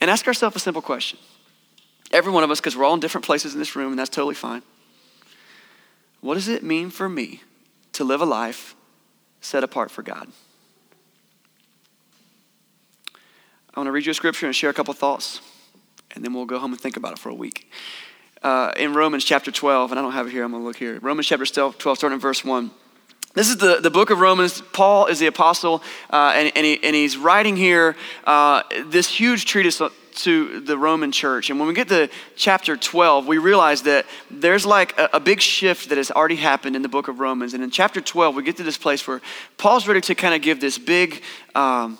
And 0.00 0.10
ask 0.10 0.26
ourselves 0.26 0.56
a 0.56 0.60
simple 0.60 0.82
question. 0.82 1.18
Every 2.12 2.32
one 2.32 2.44
of 2.44 2.50
us, 2.50 2.60
because 2.60 2.76
we're 2.76 2.84
all 2.84 2.94
in 2.94 3.00
different 3.00 3.24
places 3.24 3.54
in 3.54 3.58
this 3.58 3.74
room, 3.74 3.92
and 3.92 3.98
that's 3.98 4.10
totally 4.10 4.34
fine. 4.34 4.62
What 6.20 6.34
does 6.34 6.48
it 6.48 6.62
mean 6.62 6.90
for 6.90 7.08
me 7.08 7.42
to 7.92 8.04
live 8.04 8.20
a 8.20 8.26
life 8.26 8.74
set 9.40 9.64
apart 9.64 9.90
for 9.90 10.02
God? 10.02 10.28
I 13.76 13.80
want 13.80 13.88
to 13.88 13.92
read 13.92 14.06
you 14.06 14.12
a 14.12 14.14
scripture 14.14 14.46
and 14.46 14.56
share 14.56 14.70
a 14.70 14.72
couple 14.72 14.94
thoughts, 14.94 15.42
and 16.14 16.24
then 16.24 16.32
we'll 16.32 16.46
go 16.46 16.58
home 16.58 16.72
and 16.72 16.80
think 16.80 16.96
about 16.96 17.12
it 17.12 17.18
for 17.18 17.28
a 17.28 17.34
week. 17.34 17.70
Uh, 18.42 18.72
in 18.74 18.94
Romans 18.94 19.22
chapter 19.22 19.50
12, 19.50 19.92
and 19.92 19.98
I 19.98 20.02
don't 20.02 20.12
have 20.12 20.28
it 20.28 20.30
here, 20.30 20.44
I'm 20.44 20.52
going 20.52 20.62
to 20.62 20.66
look 20.66 20.76
here. 20.76 20.98
Romans 21.02 21.26
chapter 21.26 21.44
12, 21.44 21.76
starting 21.78 22.14
in 22.14 22.18
verse 22.18 22.42
1. 22.42 22.70
This 23.34 23.50
is 23.50 23.58
the, 23.58 23.80
the 23.82 23.90
book 23.90 24.08
of 24.08 24.18
Romans. 24.18 24.62
Paul 24.72 25.08
is 25.08 25.18
the 25.18 25.26
apostle, 25.26 25.82
uh, 26.08 26.32
and, 26.34 26.50
and, 26.56 26.64
he, 26.64 26.82
and, 26.82 26.96
he's 26.96 27.18
writing 27.18 27.54
here 27.54 27.96
uh, 28.24 28.62
this 28.86 29.10
huge 29.10 29.44
treatise 29.44 29.82
to 30.14 30.60
the 30.60 30.78
Roman 30.78 31.12
church. 31.12 31.50
And 31.50 31.58
when 31.58 31.68
we 31.68 31.74
get 31.74 31.88
to 31.88 32.08
chapter 32.34 32.78
12, 32.78 33.26
we 33.26 33.36
realize 33.36 33.82
that 33.82 34.06
there's 34.30 34.64
like 34.64 34.98
a, 34.98 35.10
a, 35.12 35.20
big 35.20 35.42
shift 35.42 35.90
that 35.90 35.98
has 35.98 36.10
already 36.10 36.36
happened 36.36 36.76
in 36.76 36.80
the 36.80 36.88
book 36.88 37.08
of 37.08 37.20
Romans. 37.20 37.52
And 37.52 37.62
in 37.62 37.70
chapter 37.70 38.00
12, 38.00 38.36
we 38.36 38.42
get 38.42 38.56
to 38.56 38.62
this 38.62 38.78
place 38.78 39.06
where 39.06 39.20
Paul's 39.58 39.86
ready 39.86 40.00
to 40.00 40.14
kind 40.14 40.34
of 40.34 40.40
give 40.40 40.62
this 40.62 40.78
big 40.78 41.22
um, 41.54 41.98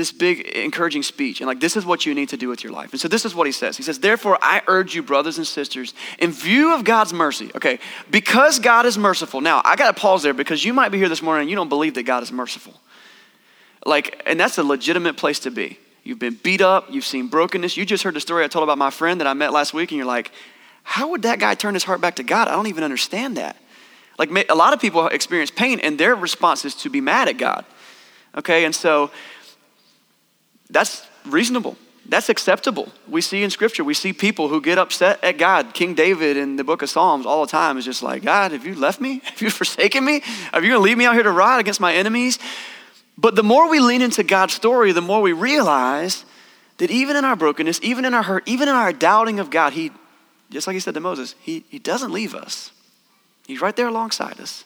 this 0.00 0.12
big 0.12 0.40
encouraging 0.40 1.02
speech 1.02 1.42
and 1.42 1.46
like 1.46 1.60
this 1.60 1.76
is 1.76 1.84
what 1.84 2.06
you 2.06 2.14
need 2.14 2.30
to 2.30 2.36
do 2.38 2.48
with 2.48 2.64
your 2.64 2.72
life. 2.72 2.90
And 2.92 2.98
so 2.98 3.06
this 3.06 3.26
is 3.26 3.34
what 3.34 3.46
he 3.46 3.52
says. 3.52 3.76
He 3.76 3.82
says 3.82 4.00
therefore 4.00 4.38
i 4.40 4.62
urge 4.66 4.94
you 4.94 5.02
brothers 5.02 5.36
and 5.36 5.46
sisters 5.46 5.92
in 6.18 6.32
view 6.32 6.74
of 6.74 6.84
god's 6.84 7.12
mercy 7.12 7.50
okay 7.54 7.78
because 8.10 8.58
god 8.58 8.86
is 8.86 8.96
merciful. 8.96 9.42
Now 9.42 9.60
i 9.62 9.76
gotta 9.76 9.92
pause 9.92 10.22
there 10.22 10.32
because 10.32 10.64
you 10.64 10.72
might 10.72 10.88
be 10.88 10.96
here 10.96 11.10
this 11.10 11.20
morning 11.20 11.42
and 11.42 11.50
you 11.50 11.56
don't 11.56 11.68
believe 11.68 11.92
that 11.94 12.04
god 12.04 12.22
is 12.22 12.32
merciful. 12.32 12.72
Like 13.84 14.22
and 14.24 14.40
that's 14.40 14.56
a 14.56 14.64
legitimate 14.64 15.18
place 15.18 15.40
to 15.40 15.50
be. 15.50 15.78
You've 16.02 16.18
been 16.18 16.38
beat 16.42 16.62
up 16.62 16.86
you've 16.90 17.04
seen 17.04 17.28
brokenness. 17.28 17.76
You 17.76 17.84
just 17.84 18.02
heard 18.02 18.14
the 18.14 18.20
story 18.20 18.42
i 18.42 18.48
told 18.48 18.62
about 18.62 18.78
my 18.78 18.90
friend 18.90 19.20
that 19.20 19.26
i 19.26 19.34
met 19.34 19.52
last 19.52 19.74
week 19.74 19.90
and 19.90 19.98
you're 19.98 20.06
like 20.06 20.32
how 20.82 21.10
would 21.10 21.22
that 21.22 21.38
guy 21.38 21.54
turn 21.54 21.74
his 21.74 21.84
heart 21.84 22.00
back 22.00 22.16
to 22.16 22.22
god? 22.22 22.48
I 22.48 22.52
don't 22.52 22.68
even 22.68 22.84
understand 22.84 23.36
that. 23.36 23.56
Like 24.18 24.30
a 24.48 24.54
lot 24.54 24.72
of 24.72 24.80
people 24.80 25.06
experience 25.08 25.50
pain 25.50 25.78
and 25.78 26.00
their 26.00 26.14
response 26.14 26.64
is 26.64 26.74
to 26.76 26.88
be 26.88 27.02
mad 27.02 27.28
at 27.28 27.36
god 27.36 27.66
okay? 28.36 28.64
And 28.64 28.74
so 28.74 29.10
that's 30.70 31.06
reasonable. 31.26 31.76
That's 32.06 32.28
acceptable. 32.28 32.88
We 33.08 33.20
see 33.20 33.44
in 33.44 33.50
scripture, 33.50 33.84
we 33.84 33.94
see 33.94 34.12
people 34.12 34.48
who 34.48 34.60
get 34.60 34.78
upset 34.78 35.22
at 35.22 35.38
God. 35.38 35.74
King 35.74 35.94
David 35.94 36.36
in 36.36 36.56
the 36.56 36.64
book 36.64 36.82
of 36.82 36.90
Psalms 36.90 37.24
all 37.24 37.44
the 37.44 37.50
time 37.50 37.78
is 37.78 37.84
just 37.84 38.02
like, 38.02 38.22
God, 38.22 38.52
have 38.52 38.66
you 38.66 38.74
left 38.74 39.00
me? 39.00 39.20
Have 39.24 39.40
you 39.40 39.50
forsaken 39.50 40.04
me? 40.04 40.22
Are 40.52 40.60
you 40.60 40.68
going 40.68 40.80
to 40.80 40.84
leave 40.84 40.98
me 40.98 41.04
out 41.04 41.14
here 41.14 41.22
to 41.22 41.30
ride 41.30 41.60
against 41.60 41.80
my 41.80 41.94
enemies? 41.94 42.38
But 43.16 43.36
the 43.36 43.42
more 43.42 43.68
we 43.68 43.80
lean 43.80 44.02
into 44.02 44.24
God's 44.24 44.54
story, 44.54 44.92
the 44.92 45.02
more 45.02 45.20
we 45.20 45.32
realize 45.32 46.24
that 46.78 46.90
even 46.90 47.16
in 47.16 47.24
our 47.24 47.36
brokenness, 47.36 47.78
even 47.82 48.04
in 48.04 48.14
our 48.14 48.22
hurt, 48.22 48.48
even 48.48 48.68
in 48.68 48.74
our 48.74 48.92
doubting 48.92 49.38
of 49.38 49.50
God, 49.50 49.74
He, 49.74 49.92
just 50.50 50.66
like 50.66 50.74
He 50.74 50.80
said 50.80 50.94
to 50.94 51.00
Moses, 51.00 51.34
He, 51.40 51.64
he 51.68 51.78
doesn't 51.78 52.10
leave 52.10 52.34
us. 52.34 52.72
He's 53.46 53.60
right 53.60 53.76
there 53.76 53.88
alongside 53.88 54.40
us. 54.40 54.64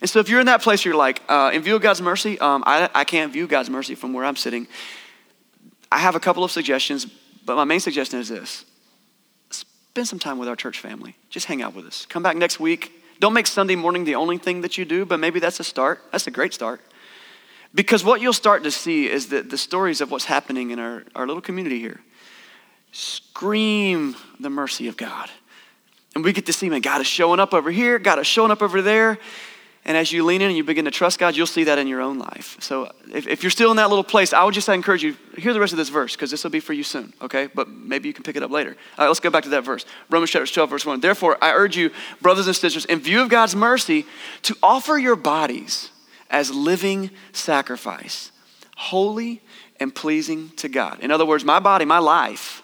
And 0.00 0.08
so 0.08 0.18
if 0.18 0.28
you're 0.28 0.40
in 0.40 0.46
that 0.46 0.62
place, 0.62 0.84
you're 0.84 0.94
like, 0.94 1.20
uh, 1.28 1.50
in 1.52 1.62
view 1.62 1.76
of 1.76 1.82
God's 1.82 2.00
mercy, 2.00 2.38
um, 2.40 2.64
I, 2.66 2.88
I 2.94 3.04
can't 3.04 3.32
view 3.32 3.46
God's 3.46 3.68
mercy 3.68 3.94
from 3.94 4.12
where 4.12 4.24
I'm 4.24 4.36
sitting. 4.36 4.66
I 5.92 5.98
have 5.98 6.14
a 6.14 6.20
couple 6.20 6.44
of 6.44 6.50
suggestions, 6.50 7.06
but 7.44 7.56
my 7.56 7.64
main 7.64 7.80
suggestion 7.80 8.20
is 8.20 8.28
this 8.28 8.64
spend 9.90 10.06
some 10.06 10.18
time 10.20 10.38
with 10.38 10.48
our 10.48 10.54
church 10.54 10.78
family. 10.78 11.16
Just 11.30 11.46
hang 11.46 11.62
out 11.62 11.74
with 11.74 11.84
us. 11.84 12.06
Come 12.06 12.22
back 12.22 12.36
next 12.36 12.60
week. 12.60 12.92
Don't 13.18 13.32
make 13.32 13.46
Sunday 13.46 13.74
morning 13.74 14.04
the 14.04 14.14
only 14.14 14.38
thing 14.38 14.60
that 14.60 14.78
you 14.78 14.84
do, 14.84 15.04
but 15.04 15.18
maybe 15.18 15.40
that's 15.40 15.58
a 15.58 15.64
start. 15.64 16.00
That's 16.12 16.26
a 16.28 16.30
great 16.30 16.54
start. 16.54 16.80
Because 17.74 18.04
what 18.04 18.20
you'll 18.20 18.32
start 18.32 18.62
to 18.64 18.70
see 18.70 19.08
is 19.08 19.28
that 19.28 19.50
the 19.50 19.58
stories 19.58 20.00
of 20.00 20.10
what's 20.10 20.24
happening 20.24 20.70
in 20.70 20.78
our, 20.78 21.04
our 21.14 21.26
little 21.26 21.42
community 21.42 21.80
here 21.80 22.00
scream 22.92 24.16
the 24.38 24.50
mercy 24.50 24.88
of 24.88 24.96
God. 24.96 25.28
And 26.14 26.24
we 26.24 26.32
get 26.32 26.46
to 26.46 26.52
see, 26.52 26.68
man, 26.68 26.80
God 26.80 27.00
is 27.00 27.06
showing 27.06 27.38
up 27.38 27.52
over 27.52 27.70
here, 27.70 27.98
God 27.98 28.18
is 28.18 28.26
showing 28.26 28.50
up 28.50 28.62
over 28.62 28.82
there. 28.82 29.18
And 29.84 29.96
as 29.96 30.12
you 30.12 30.24
lean 30.24 30.42
in 30.42 30.48
and 30.48 30.56
you 30.56 30.62
begin 30.62 30.84
to 30.84 30.90
trust 30.90 31.18
God, 31.18 31.34
you'll 31.34 31.46
see 31.46 31.64
that 31.64 31.78
in 31.78 31.86
your 31.86 32.02
own 32.02 32.18
life. 32.18 32.58
So 32.60 32.92
if, 33.12 33.26
if 33.26 33.42
you're 33.42 33.50
still 33.50 33.70
in 33.70 33.78
that 33.78 33.88
little 33.88 34.04
place, 34.04 34.34
I 34.34 34.44
would 34.44 34.52
just 34.52 34.68
encourage 34.68 35.02
you, 35.02 35.16
hear 35.38 35.54
the 35.54 35.60
rest 35.60 35.72
of 35.72 35.78
this 35.78 35.88
verse, 35.88 36.14
because 36.14 36.30
this 36.30 36.44
will 36.44 36.50
be 36.50 36.60
for 36.60 36.74
you 36.74 36.82
soon, 36.82 37.14
okay? 37.22 37.48
But 37.54 37.68
maybe 37.68 38.06
you 38.06 38.12
can 38.12 38.22
pick 38.22 38.36
it 38.36 38.42
up 38.42 38.50
later. 38.50 38.70
All 38.70 39.04
right, 39.04 39.08
let's 39.08 39.20
go 39.20 39.30
back 39.30 39.44
to 39.44 39.48
that 39.50 39.64
verse. 39.64 39.86
Romans 40.10 40.30
chapter 40.30 40.52
12, 40.52 40.70
verse 40.70 40.86
1. 40.86 41.00
Therefore, 41.00 41.38
I 41.42 41.52
urge 41.52 41.76
you, 41.76 41.90
brothers 42.20 42.46
and 42.46 42.54
sisters, 42.54 42.84
in 42.84 43.00
view 43.00 43.22
of 43.22 43.30
God's 43.30 43.56
mercy, 43.56 44.04
to 44.42 44.54
offer 44.62 44.98
your 44.98 45.16
bodies 45.16 45.88
as 46.28 46.54
living 46.54 47.10
sacrifice, 47.32 48.32
holy 48.76 49.40
and 49.80 49.94
pleasing 49.94 50.50
to 50.56 50.68
God. 50.68 51.00
In 51.00 51.10
other 51.10 51.24
words, 51.24 51.42
my 51.42 51.58
body, 51.58 51.86
my 51.86 51.98
life, 51.98 52.62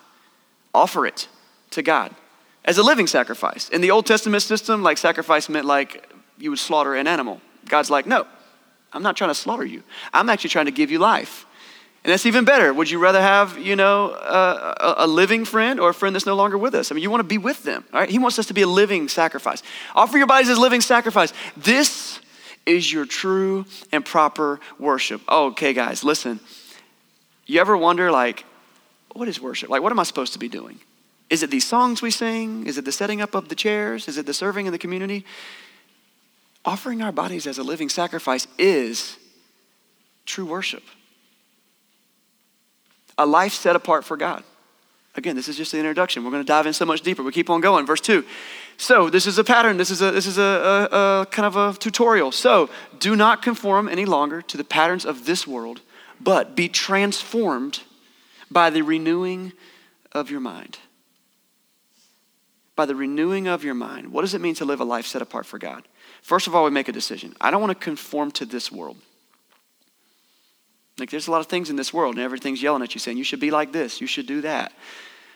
offer 0.75 1.07
it 1.07 1.29
to 1.71 1.83
God 1.83 2.15
as 2.67 2.77
a 2.77 2.83
living 2.83 3.07
sacrifice. 3.07 3.71
In 3.71 3.81
the 3.81 3.91
Old 3.91 4.05
Testament 4.05 4.43
system, 4.43 4.83
like 4.83 4.99
sacrifice 4.99 5.49
meant 5.49 5.65
like 5.65 6.13
you 6.39 6.51
would 6.51 6.59
slaughter 6.59 6.95
an 6.95 7.07
animal. 7.07 7.41
God's 7.69 7.91
like, 7.91 8.07
no, 8.07 8.27
I'm 8.93 9.03
not 9.03 9.17
trying 9.17 9.31
to 9.31 9.35
slaughter 9.35 9.65
you. 9.65 9.83
I'm 10.13 10.29
actually 10.29 10.51
trying 10.51 10.67
to 10.67 10.73
give 10.73 10.91
you 10.91 10.99
life. 10.99 11.47
And 12.05 12.13
that's 12.13 12.25
even 12.25 12.45
better. 12.45 12.73
Would 12.73 12.89
you 12.89 13.01
rather 13.01 13.21
have, 13.21 13.59
you 13.59 13.75
know, 13.75 14.11
a, 14.11 14.95
a, 14.99 15.07
living 15.09 15.45
friend 15.45 15.81
or 15.81 15.91
a 15.91 15.95
friend 15.95 16.15
that's 16.15 16.25
no 16.25 16.37
longer 16.37 16.57
with 16.57 16.73
us? 16.75 16.93
I 16.93 16.95
mean, 16.95 17.03
you 17.03 17.11
want 17.11 17.21
to 17.21 17.25
be 17.25 17.37
with 17.37 17.65
them, 17.65 17.85
all 17.93 17.99
right? 17.99 18.09
He 18.09 18.21
wants 18.21 18.39
us 18.39 18.47
to 18.47 18.55
be 18.55 18.63
a 18.63 18.67
living 18.67 19.09
sacrifice. 19.09 19.61
Offer 19.93 20.17
your 20.17 20.29
bodies 20.29 20.49
as 20.49 20.57
a 20.57 20.61
living 20.61 20.81
sacrifice. 20.81 21.33
This 21.57 22.21
is 22.65 22.93
your 22.93 23.07
true 23.07 23.67
and 23.91 24.05
proper 24.05 24.61
worship. 24.79 25.21
Okay, 25.29 25.73
guys, 25.73 26.05
listen. 26.05 26.39
You 27.45 27.61
ever 27.61 27.77
wonder, 27.77 28.13
like, 28.13 28.45
what 29.13 29.27
is 29.27 29.41
worship? 29.41 29.69
Like, 29.69 29.83
what 29.83 29.91
am 29.91 29.99
I 29.99 30.05
supposed 30.05 30.33
to 30.35 30.39
be 30.39 30.49
doing? 30.49 30.79
Is 31.29 31.43
it 31.43 31.51
these 31.51 31.67
songs 31.67 32.03
we 32.03 32.13
sing? 32.13 32.69
Is 32.69 32.79
it 32.79 32.85
the 32.85 32.93
setting 32.93 33.21
up 33.21 33.35
of 33.35 33.49
the 33.49 33.57
chairs? 33.57 34.07
Is 34.07 34.17
it 34.17 34.27
the 34.27 34.35
serving 34.35 34.67
in 34.67 34.73
the 34.73 34.79
community? 34.79 35.25
Offering 36.67 37.01
our 37.01 37.13
bodies 37.13 37.47
as 37.47 37.59
a 37.59 37.63
living 37.63 37.89
sacrifice 37.89 38.47
is 38.59 39.17
true 40.27 40.45
worship. 40.45 40.83
A 43.17 43.25
life 43.25 43.53
set 43.53 43.77
apart 43.77 44.05
for 44.05 44.17
God. 44.17 44.43
Again, 45.15 45.37
this 45.37 45.49
is 45.49 45.57
just 45.57 45.73
the 45.73 45.79
introduction. 45.79 46.25
We're 46.25 46.33
going 46.33 46.43
to 46.43 46.47
dive 46.47 46.67
in 46.67 46.75
so 46.75 46.85
much 46.85 47.01
deeper. 47.01 47.23
We 47.23 47.33
keep 47.33 47.49
on 47.49 47.63
going. 47.63 47.87
Verse 47.87 48.03
2. 48.03 48.23
So, 48.77 49.09
this 49.09 49.27
is 49.27 49.39
a 49.39 49.45
pattern. 49.45 49.79
This 49.79 49.89
is 49.91 50.03
a, 50.03 50.11
this 50.11 50.27
is 50.27 50.37
a, 50.37 50.43
a, 50.93 51.23
a 51.23 51.27
kind 51.31 51.47
of 51.47 51.57
a 51.57 51.79
tutorial. 51.79 52.31
So, 52.33 52.69
do 52.99 53.17
not 53.17 53.41
conform 53.41 53.89
any 53.89 54.05
longer 54.05 54.43
to 54.43 54.59
the 54.59 54.65
patterns 54.65 55.07
of 55.07 55.25
this 55.25 55.47
world, 55.47 55.81
but 56.21 56.55
be 56.55 56.69
transformed 56.69 57.81
by 58.51 58.69
the 58.69 58.83
renewing 58.83 59.55
of 60.13 60.31
your 60.31 60.41
mind. 60.41 60.79
By 62.75 62.85
the 62.85 62.95
renewing 62.95 63.49
of 63.49 63.65
your 63.65 63.75
mind. 63.75 64.13
What 64.13 64.21
does 64.21 64.35
it 64.35 64.43
mean 64.43 64.55
to 64.57 64.67
live 64.67 64.81
a 64.81 64.85
life 64.85 65.07
set 65.07 65.23
apart 65.23 65.47
for 65.47 65.59
God? 65.59 65.89
First 66.27 66.49
of 66.49 66.57
all, 66.57 66.65
we 66.65 66.73
make 66.73 66.89
a 66.89 66.93
decision. 66.93 67.37
I 67.41 67.53
don't 67.53 67.61
want 67.61 67.71
to 67.71 67.85
conform 67.85 68.33
to 68.33 68.45
this 68.45 68.73
world. 68.73 68.97
Like, 70.99 71.09
there's 71.09 71.29
a 71.29 71.31
lot 71.31 71.41
of 71.41 71.47
things 71.47 71.71
in 71.71 71.77
this 71.77 71.95
world, 71.95 72.17
and 72.17 72.25
everything's 72.25 72.61
yelling 72.61 72.83
at 72.83 72.95
you 72.95 72.99
saying, 72.99 73.17
you 73.17 73.23
should 73.23 73.39
be 73.39 73.53
like 73.53 73.71
this, 73.71 74.01
you 74.01 74.09
should 74.09 74.27
do 74.27 74.41
that. 74.41 74.73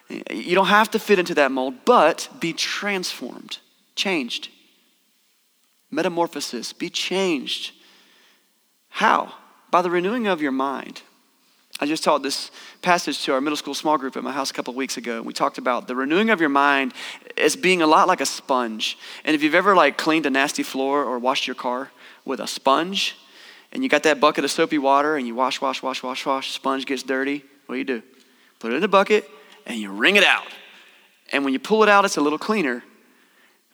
You 0.08 0.56
don't 0.56 0.66
have 0.66 0.90
to 0.90 0.98
fit 0.98 1.20
into 1.20 1.32
that 1.36 1.52
mold, 1.52 1.74
but 1.84 2.28
be 2.40 2.52
transformed, 2.52 3.58
changed. 3.94 4.48
Metamorphosis, 5.92 6.72
be 6.72 6.90
changed. 6.90 7.70
How? 8.88 9.34
By 9.70 9.82
the 9.82 9.90
renewing 9.90 10.26
of 10.26 10.42
your 10.42 10.50
mind. 10.50 11.02
I 11.82 11.86
just 11.86 12.04
taught 12.04 12.22
this 12.22 12.50
passage 12.82 13.24
to 13.24 13.32
our 13.32 13.40
middle 13.40 13.56
school 13.56 13.72
small 13.72 13.96
group 13.96 14.14
at 14.14 14.22
my 14.22 14.32
house 14.32 14.50
a 14.50 14.54
couple 14.54 14.72
of 14.72 14.76
weeks 14.76 14.98
ago. 14.98 15.16
and 15.16 15.26
We 15.26 15.32
talked 15.32 15.56
about 15.56 15.88
the 15.88 15.96
renewing 15.96 16.28
of 16.28 16.38
your 16.38 16.50
mind 16.50 16.92
as 17.38 17.56
being 17.56 17.80
a 17.80 17.86
lot 17.86 18.06
like 18.06 18.20
a 18.20 18.26
sponge. 18.26 18.98
And 19.24 19.34
if 19.34 19.42
you've 19.42 19.54
ever 19.54 19.74
like 19.74 19.96
cleaned 19.96 20.26
a 20.26 20.30
nasty 20.30 20.62
floor 20.62 21.02
or 21.02 21.18
washed 21.18 21.46
your 21.46 21.54
car 21.54 21.90
with 22.26 22.38
a 22.38 22.46
sponge, 22.46 23.16
and 23.72 23.82
you 23.82 23.88
got 23.88 24.02
that 24.02 24.20
bucket 24.20 24.44
of 24.44 24.50
soapy 24.50 24.76
water 24.76 25.16
and 25.16 25.26
you 25.26 25.34
wash, 25.34 25.62
wash, 25.62 25.82
wash, 25.82 26.02
wash, 26.02 26.26
wash, 26.26 26.50
sponge 26.50 26.84
gets 26.84 27.02
dirty, 27.02 27.44
what 27.64 27.76
do 27.76 27.78
you 27.78 27.84
do? 27.84 28.02
Put 28.58 28.72
it 28.72 28.76
in 28.76 28.84
a 28.84 28.88
bucket 28.88 29.28
and 29.64 29.78
you 29.78 29.90
wring 29.90 30.16
it 30.16 30.24
out. 30.24 30.46
And 31.32 31.44
when 31.44 31.54
you 31.54 31.58
pull 31.58 31.82
it 31.82 31.88
out, 31.88 32.04
it's 32.04 32.18
a 32.18 32.20
little 32.20 32.38
cleaner. 32.38 32.84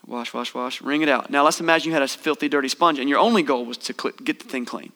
Wash, 0.07 0.33
wash, 0.33 0.55
wash, 0.55 0.81
wring 0.81 1.03
it 1.03 1.09
out. 1.09 1.31
Now 1.31 1.43
let's 1.43 1.59
imagine 1.59 1.89
you 1.89 1.95
had 1.95 2.03
a 2.03 2.09
filthy, 2.09 2.49
dirty 2.49 2.69
sponge, 2.69 3.01
and 3.01 3.09
your 3.09 3.19
only 3.19 3.43
goal 3.43 3.65
was 3.65 3.79
to 3.79 4.13
get 4.23 4.39
the 4.39 4.49
thing 4.49 4.65
clean. 4.65 4.93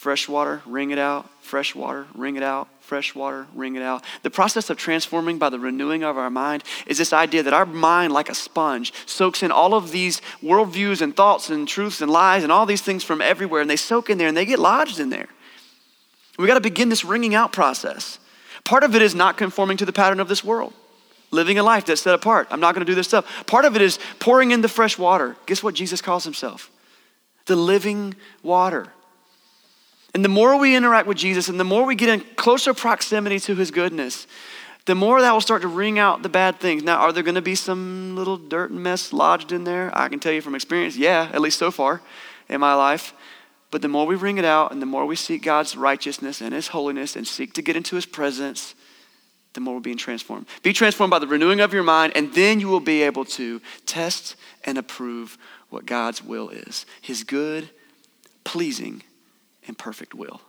Fresh 0.00 0.30
water, 0.30 0.62
wring 0.64 0.92
it 0.92 0.98
out. 0.98 1.28
Fresh 1.42 1.74
water, 1.74 2.06
wring 2.14 2.36
it 2.36 2.42
out. 2.42 2.68
Fresh 2.80 3.14
water, 3.14 3.46
wring 3.54 3.76
it 3.76 3.82
out. 3.82 4.02
The 4.22 4.30
process 4.30 4.70
of 4.70 4.78
transforming 4.78 5.36
by 5.36 5.50
the 5.50 5.58
renewing 5.58 6.04
of 6.04 6.16
our 6.16 6.30
mind 6.30 6.64
is 6.86 6.96
this 6.96 7.12
idea 7.12 7.42
that 7.42 7.52
our 7.52 7.66
mind, 7.66 8.10
like 8.10 8.30
a 8.30 8.34
sponge, 8.34 8.94
soaks 9.04 9.42
in 9.42 9.52
all 9.52 9.74
of 9.74 9.90
these 9.90 10.22
worldviews 10.42 11.02
and 11.02 11.14
thoughts 11.14 11.50
and 11.50 11.68
truths 11.68 12.00
and 12.00 12.10
lies 12.10 12.42
and 12.42 12.50
all 12.50 12.64
these 12.64 12.80
things 12.80 13.04
from 13.04 13.20
everywhere, 13.20 13.60
and 13.60 13.68
they 13.68 13.76
soak 13.76 14.08
in 14.08 14.16
there 14.16 14.26
and 14.26 14.34
they 14.34 14.46
get 14.46 14.58
lodged 14.58 15.00
in 15.00 15.10
there. 15.10 15.28
We 16.38 16.46
got 16.46 16.54
to 16.54 16.62
begin 16.62 16.88
this 16.88 17.04
wringing 17.04 17.34
out 17.34 17.52
process. 17.52 18.18
Part 18.64 18.84
of 18.84 18.94
it 18.94 19.02
is 19.02 19.14
not 19.14 19.36
conforming 19.36 19.76
to 19.76 19.84
the 19.84 19.92
pattern 19.92 20.18
of 20.18 20.28
this 20.28 20.42
world, 20.42 20.72
living 21.30 21.58
a 21.58 21.62
life 21.62 21.84
that's 21.84 22.00
set 22.00 22.14
apart. 22.14 22.48
I'm 22.50 22.60
not 22.60 22.74
going 22.74 22.86
to 22.86 22.90
do 22.90 22.96
this 22.96 23.08
stuff. 23.08 23.46
Part 23.46 23.66
of 23.66 23.76
it 23.76 23.82
is 23.82 23.98
pouring 24.18 24.52
in 24.52 24.62
the 24.62 24.68
fresh 24.68 24.96
water. 24.96 25.36
Guess 25.44 25.62
what 25.62 25.74
Jesus 25.74 26.00
calls 26.00 26.24
himself? 26.24 26.70
The 27.44 27.54
living 27.54 28.14
water. 28.42 28.94
And 30.14 30.24
the 30.24 30.28
more 30.28 30.58
we 30.58 30.74
interact 30.74 31.06
with 31.06 31.18
Jesus 31.18 31.48
and 31.48 31.60
the 31.60 31.64
more 31.64 31.84
we 31.84 31.94
get 31.94 32.08
in 32.08 32.20
closer 32.36 32.74
proximity 32.74 33.38
to 33.40 33.54
his 33.54 33.70
goodness, 33.70 34.26
the 34.86 34.94
more 34.94 35.20
that 35.20 35.32
will 35.32 35.40
start 35.40 35.62
to 35.62 35.68
wring 35.68 35.98
out 35.98 36.22
the 36.22 36.28
bad 36.28 36.58
things. 36.58 36.82
Now, 36.82 36.98
are 36.98 37.12
there 37.12 37.22
going 37.22 37.34
to 37.34 37.42
be 37.42 37.54
some 37.54 38.16
little 38.16 38.36
dirt 38.36 38.70
and 38.70 38.82
mess 38.82 39.12
lodged 39.12 39.52
in 39.52 39.64
there? 39.64 39.90
I 39.96 40.08
can 40.08 40.18
tell 40.18 40.32
you 40.32 40.40
from 40.40 40.54
experience, 40.54 40.96
yeah, 40.96 41.30
at 41.32 41.40
least 41.40 41.58
so 41.58 41.70
far 41.70 42.00
in 42.48 42.60
my 42.60 42.74
life. 42.74 43.14
But 43.70 43.82
the 43.82 43.88
more 43.88 44.06
we 44.06 44.16
wring 44.16 44.38
it 44.38 44.44
out 44.44 44.72
and 44.72 44.82
the 44.82 44.86
more 44.86 45.06
we 45.06 45.16
seek 45.16 45.42
God's 45.42 45.76
righteousness 45.76 46.40
and 46.40 46.52
his 46.52 46.68
holiness 46.68 47.14
and 47.14 47.26
seek 47.26 47.52
to 47.52 47.62
get 47.62 47.76
into 47.76 47.94
his 47.94 48.06
presence, 48.06 48.74
the 49.52 49.60
more 49.60 49.74
we're 49.74 49.80
being 49.80 49.96
transformed. 49.96 50.46
Be 50.62 50.72
transformed 50.72 51.10
by 51.10 51.18
the 51.18 51.26
renewing 51.26 51.60
of 51.60 51.72
your 51.72 51.82
mind, 51.82 52.12
and 52.16 52.32
then 52.34 52.60
you 52.60 52.68
will 52.68 52.80
be 52.80 53.02
able 53.02 53.24
to 53.26 53.60
test 53.86 54.36
and 54.64 54.78
approve 54.78 55.38
what 55.68 55.86
God's 55.86 56.22
will 56.22 56.48
is 56.48 56.86
his 57.00 57.22
good, 57.22 57.70
pleasing, 58.44 59.02
and 59.70 59.78
perfect 59.78 60.14
will. 60.14 60.40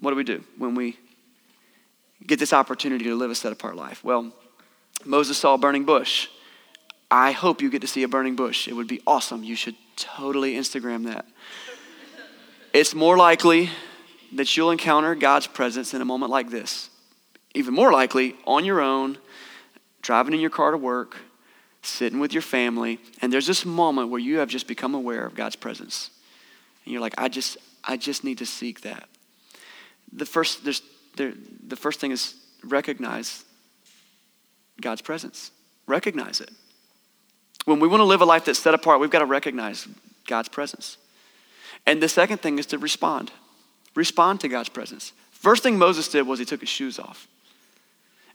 What 0.00 0.10
do 0.10 0.16
we 0.16 0.24
do 0.24 0.42
when 0.56 0.74
we 0.74 0.98
get 2.26 2.38
this 2.38 2.54
opportunity 2.54 3.04
to 3.04 3.14
live 3.14 3.30
a 3.30 3.34
set 3.34 3.52
apart 3.52 3.76
life? 3.76 4.02
Well, 4.02 4.32
Moses 5.04 5.36
saw 5.36 5.54
a 5.54 5.58
burning 5.58 5.84
bush. 5.84 6.28
I 7.10 7.32
hope 7.32 7.60
you 7.60 7.68
get 7.70 7.82
to 7.82 7.86
see 7.86 8.02
a 8.02 8.08
burning 8.08 8.34
bush. 8.34 8.66
It 8.66 8.72
would 8.72 8.88
be 8.88 9.02
awesome. 9.06 9.44
You 9.44 9.56
should 9.56 9.76
totally 9.96 10.54
Instagram 10.54 11.04
that. 11.04 11.26
it's 12.72 12.94
more 12.94 13.18
likely 13.18 13.68
that 14.32 14.56
you'll 14.56 14.70
encounter 14.70 15.14
God's 15.14 15.46
presence 15.46 15.92
in 15.92 16.00
a 16.00 16.06
moment 16.06 16.32
like 16.32 16.48
this. 16.48 16.88
Even 17.54 17.74
more 17.74 17.92
likely, 17.92 18.36
on 18.46 18.64
your 18.64 18.80
own, 18.80 19.18
driving 20.00 20.32
in 20.32 20.40
your 20.40 20.50
car 20.50 20.70
to 20.70 20.78
work, 20.78 21.18
sitting 21.86 22.18
with 22.18 22.32
your 22.32 22.42
family, 22.42 22.98
and 23.20 23.32
there's 23.32 23.46
this 23.46 23.64
moment 23.64 24.10
where 24.10 24.20
you 24.20 24.38
have 24.38 24.48
just 24.48 24.66
become 24.66 24.94
aware 24.94 25.24
of 25.24 25.34
God's 25.34 25.56
presence. 25.56 26.10
And 26.84 26.92
you're 26.92 27.00
like, 27.00 27.14
I 27.18 27.28
just, 27.28 27.56
I 27.84 27.96
just 27.96 28.24
need 28.24 28.38
to 28.38 28.46
seek 28.46 28.82
that. 28.82 29.08
The 30.12 30.26
first, 30.26 30.64
there's, 30.64 30.82
there, 31.16 31.32
the 31.66 31.76
first 31.76 32.00
thing 32.00 32.10
is 32.10 32.34
recognize 32.64 33.44
God's 34.80 35.02
presence. 35.02 35.50
Recognize 35.86 36.40
it. 36.40 36.50
When 37.64 37.80
we 37.80 37.88
want 37.88 38.00
to 38.00 38.04
live 38.04 38.20
a 38.20 38.24
life 38.24 38.44
that's 38.44 38.58
set 38.58 38.74
apart, 38.74 39.00
we've 39.00 39.10
got 39.10 39.20
to 39.20 39.26
recognize 39.26 39.88
God's 40.26 40.48
presence. 40.48 40.98
And 41.86 42.02
the 42.02 42.08
second 42.08 42.38
thing 42.38 42.58
is 42.58 42.66
to 42.66 42.78
respond. 42.78 43.32
Respond 43.94 44.40
to 44.40 44.48
God's 44.48 44.68
presence. 44.68 45.12
First 45.30 45.62
thing 45.62 45.78
Moses 45.78 46.08
did 46.08 46.26
was 46.26 46.38
he 46.38 46.44
took 46.44 46.60
his 46.60 46.68
shoes 46.68 46.98
off. 46.98 47.28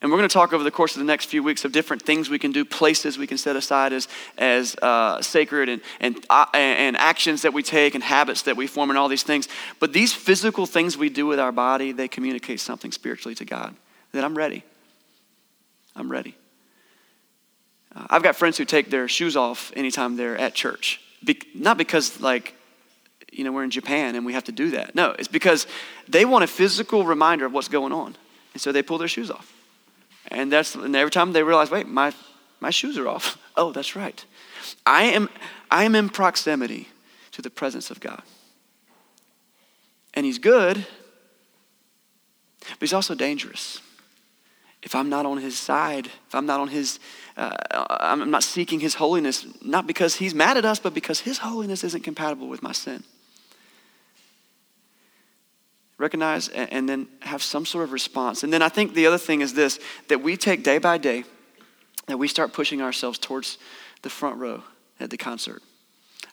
And 0.02 0.10
we're 0.10 0.18
going 0.18 0.28
to 0.28 0.34
talk 0.34 0.52
over 0.52 0.64
the 0.64 0.72
course 0.72 0.96
of 0.96 1.00
the 1.00 1.06
next 1.06 1.26
few 1.26 1.44
weeks 1.44 1.64
of 1.64 1.72
different 1.72 2.02
things 2.02 2.28
we 2.28 2.40
can 2.40 2.52
do, 2.52 2.66
places 2.66 3.20
we 3.20 3.28
can 3.28 3.38
set 3.38 3.56
aside 3.56 3.94
as, 3.94 4.08
as 4.36 4.76
uh, 4.82 5.22
sacred, 5.22 5.70
and, 5.70 5.82
and, 6.00 6.26
uh, 6.28 6.48
and 6.54 6.98
actions 6.98 7.44
that 7.44 7.54
we 7.54 7.62
take, 7.62 7.94
and 7.94 8.04
habits 8.04 8.42
that 8.44 8.58
we 8.58 8.66
form, 8.66 8.90
and 8.90 8.98
all 8.98 9.08
these 9.08 9.22
things. 9.22 9.48
But 9.80 9.94
these 9.94 10.12
physical 10.12 10.66
things 10.66 10.98
we 10.98 11.10
do 11.10 11.28
with 11.28 11.40
our 11.40 11.52
body, 11.52 11.92
they 11.92 12.08
communicate 12.08 12.60
something 12.60 12.92
spiritually 12.92 13.36
to 13.36 13.46
God 13.46 13.76
that 14.12 14.24
I'm 14.24 14.36
ready. 14.36 14.64
I'm 15.96 16.12
ready. 16.12 16.36
Uh, 17.96 18.08
I've 18.10 18.24
got 18.24 18.36
friends 18.36 18.58
who 18.58 18.66
take 18.66 18.90
their 18.90 19.08
shoes 19.08 19.38
off 19.38 19.72
anytime 19.76 20.18
they're 20.18 20.38
at 20.38 20.56
church. 20.56 21.00
Be- 21.24 21.42
not 21.54 21.78
because, 21.78 22.20
like, 22.20 22.56
you 23.32 23.44
know, 23.44 23.52
we're 23.52 23.64
in 23.64 23.70
Japan 23.70 24.16
and 24.16 24.26
we 24.26 24.34
have 24.34 24.46
to 24.46 24.52
do 24.52 24.72
that. 24.72 24.96
No, 24.96 25.12
it's 25.12 25.28
because 25.28 25.68
they 26.08 26.26
want 26.26 26.44
a 26.44 26.48
physical 26.48 27.06
reminder 27.06 27.46
of 27.46 27.54
what's 27.54 27.68
going 27.68 27.94
on. 27.94 28.16
And 28.54 28.62
so 28.62 28.72
they 28.72 28.82
pull 28.82 28.98
their 28.98 29.08
shoes 29.08 29.30
off. 29.30 29.54
And 30.32 30.52
that's 30.52 30.76
and 30.76 30.96
every 30.96 31.12
time 31.12 31.34
they 31.34 31.44
realize, 31.44 31.70
wait, 31.70 31.88
my, 31.88 32.14
my 32.60 32.70
shoes 32.70 32.98
are 32.98 33.08
off. 33.08 33.38
Oh, 33.58 33.74
that's 33.74 33.98
right. 33.98 34.26
I 34.86 35.04
am, 35.04 35.30
I 35.70 35.84
am 35.84 35.94
in 35.94 36.08
proximity 36.08 36.88
to 37.32 37.42
the 37.42 37.50
presence 37.50 37.92
of 37.92 38.00
God. 38.00 38.22
And 40.14 40.26
He's 40.26 40.40
good, 40.40 40.86
but 42.62 42.80
He's 42.80 42.94
also 42.94 43.14
dangerous. 43.14 43.82
If 44.82 44.96
I'm 44.96 45.10
not 45.10 45.26
on 45.26 45.38
His 45.38 45.60
side, 45.60 46.08
if 46.08 46.34
I'm 46.34 46.46
not 46.46 46.62
on 46.62 46.70
His, 46.70 47.02
uh, 47.36 47.52
I'm 47.72 48.32
not 48.32 48.42
seeking 48.42 48.80
His 48.80 48.96
holiness, 48.96 49.46
not 49.62 49.86
because 49.86 50.16
He's 50.16 50.34
mad 50.34 50.56
at 50.56 50.64
us, 50.64 50.80
but 50.80 50.94
because 50.94 51.20
His 51.20 51.40
holiness 51.40 51.84
isn't 51.84 52.06
compatible 52.06 52.48
with 52.48 52.64
my 52.64 52.72
sin 52.72 53.04
recognize, 56.02 56.50
and 56.50 56.90
then 56.90 57.08
have 57.22 57.42
some 57.42 57.66
sort 57.66 57.84
of 57.84 57.92
response. 57.92 58.44
And 58.44 58.52
then 58.52 58.62
I 58.62 58.70
think 58.70 58.94
the 58.94 59.08
other 59.08 59.18
thing 59.18 59.42
is 59.42 59.54
this 59.54 59.80
that 60.08 60.22
we 60.22 60.36
take 60.36 60.64
day 60.64 60.78
by 60.78 60.98
day, 60.98 61.24
that 62.08 62.18
we 62.18 62.28
start 62.28 62.54
pushing 62.54 62.82
ourselves 62.82 63.18
towards 63.18 63.58
the 64.02 64.10
front 64.10 64.38
row 64.38 64.64
at 65.00 65.10
the 65.10 65.18
concert. 65.18 65.62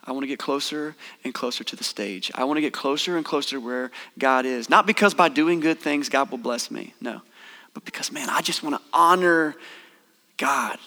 I 0.04 0.12
want 0.12 0.22
to 0.22 0.26
get 0.28 0.38
closer 0.38 0.96
and 1.22 1.34
closer 1.34 1.64
to 1.64 1.76
the 1.76 1.84
stage. 1.84 2.30
I 2.34 2.44
want 2.44 2.56
to 2.56 2.62
get 2.62 2.72
closer 2.72 3.16
and 3.16 3.26
closer 3.26 3.56
to 3.56 3.60
where 3.60 3.90
God 4.18 4.46
is. 4.46 4.70
Not 4.70 4.86
because 4.86 5.12
by 5.12 5.28
doing 5.28 5.60
good 5.60 5.78
things, 5.78 6.08
God 6.08 6.30
will 6.30 6.38
bless 6.38 6.70
me. 6.70 6.94
No. 7.00 7.20
But 7.74 7.84
because, 7.84 8.10
man, 8.10 8.30
I 8.30 8.40
just 8.40 8.62
want 8.62 8.76
to 8.76 8.82
honor 8.92 9.54
God. 10.38 10.78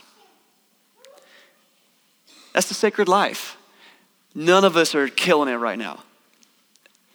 That's 2.54 2.68
the 2.68 2.74
sacred 2.74 3.08
life. 3.08 3.58
None 4.34 4.66
of 4.66 4.76
us 4.76 4.96
are 4.96 5.08
killing 5.08 5.50
it 5.50 5.58
right 5.58 5.78
now. 5.78 6.04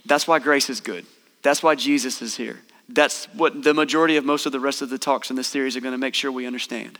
That's 0.04 0.28
why 0.28 0.38
grace 0.38 0.70
is 0.70 0.80
good. 0.80 1.04
That's 1.46 1.62
why 1.62 1.76
Jesus 1.76 2.22
is 2.22 2.34
here. 2.34 2.58
That's 2.88 3.26
what 3.26 3.62
the 3.62 3.72
majority 3.72 4.16
of 4.16 4.24
most 4.24 4.46
of 4.46 4.52
the 4.52 4.58
rest 4.58 4.82
of 4.82 4.90
the 4.90 4.98
talks 4.98 5.30
in 5.30 5.36
this 5.36 5.46
series 5.46 5.76
are 5.76 5.80
going 5.80 5.94
to 5.94 5.98
make 5.98 6.16
sure 6.16 6.32
we 6.32 6.44
understand. 6.44 6.98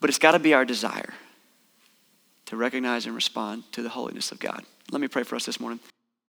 But 0.00 0.08
it's 0.08 0.18
got 0.18 0.32
to 0.32 0.38
be 0.38 0.54
our 0.54 0.64
desire 0.64 1.12
to 2.46 2.56
recognize 2.56 3.04
and 3.04 3.14
respond 3.14 3.64
to 3.72 3.82
the 3.82 3.90
holiness 3.90 4.32
of 4.32 4.38
God. 4.38 4.64
Let 4.90 5.02
me 5.02 5.08
pray 5.08 5.24
for 5.24 5.36
us 5.36 5.44
this 5.44 5.60
morning. 5.60 5.80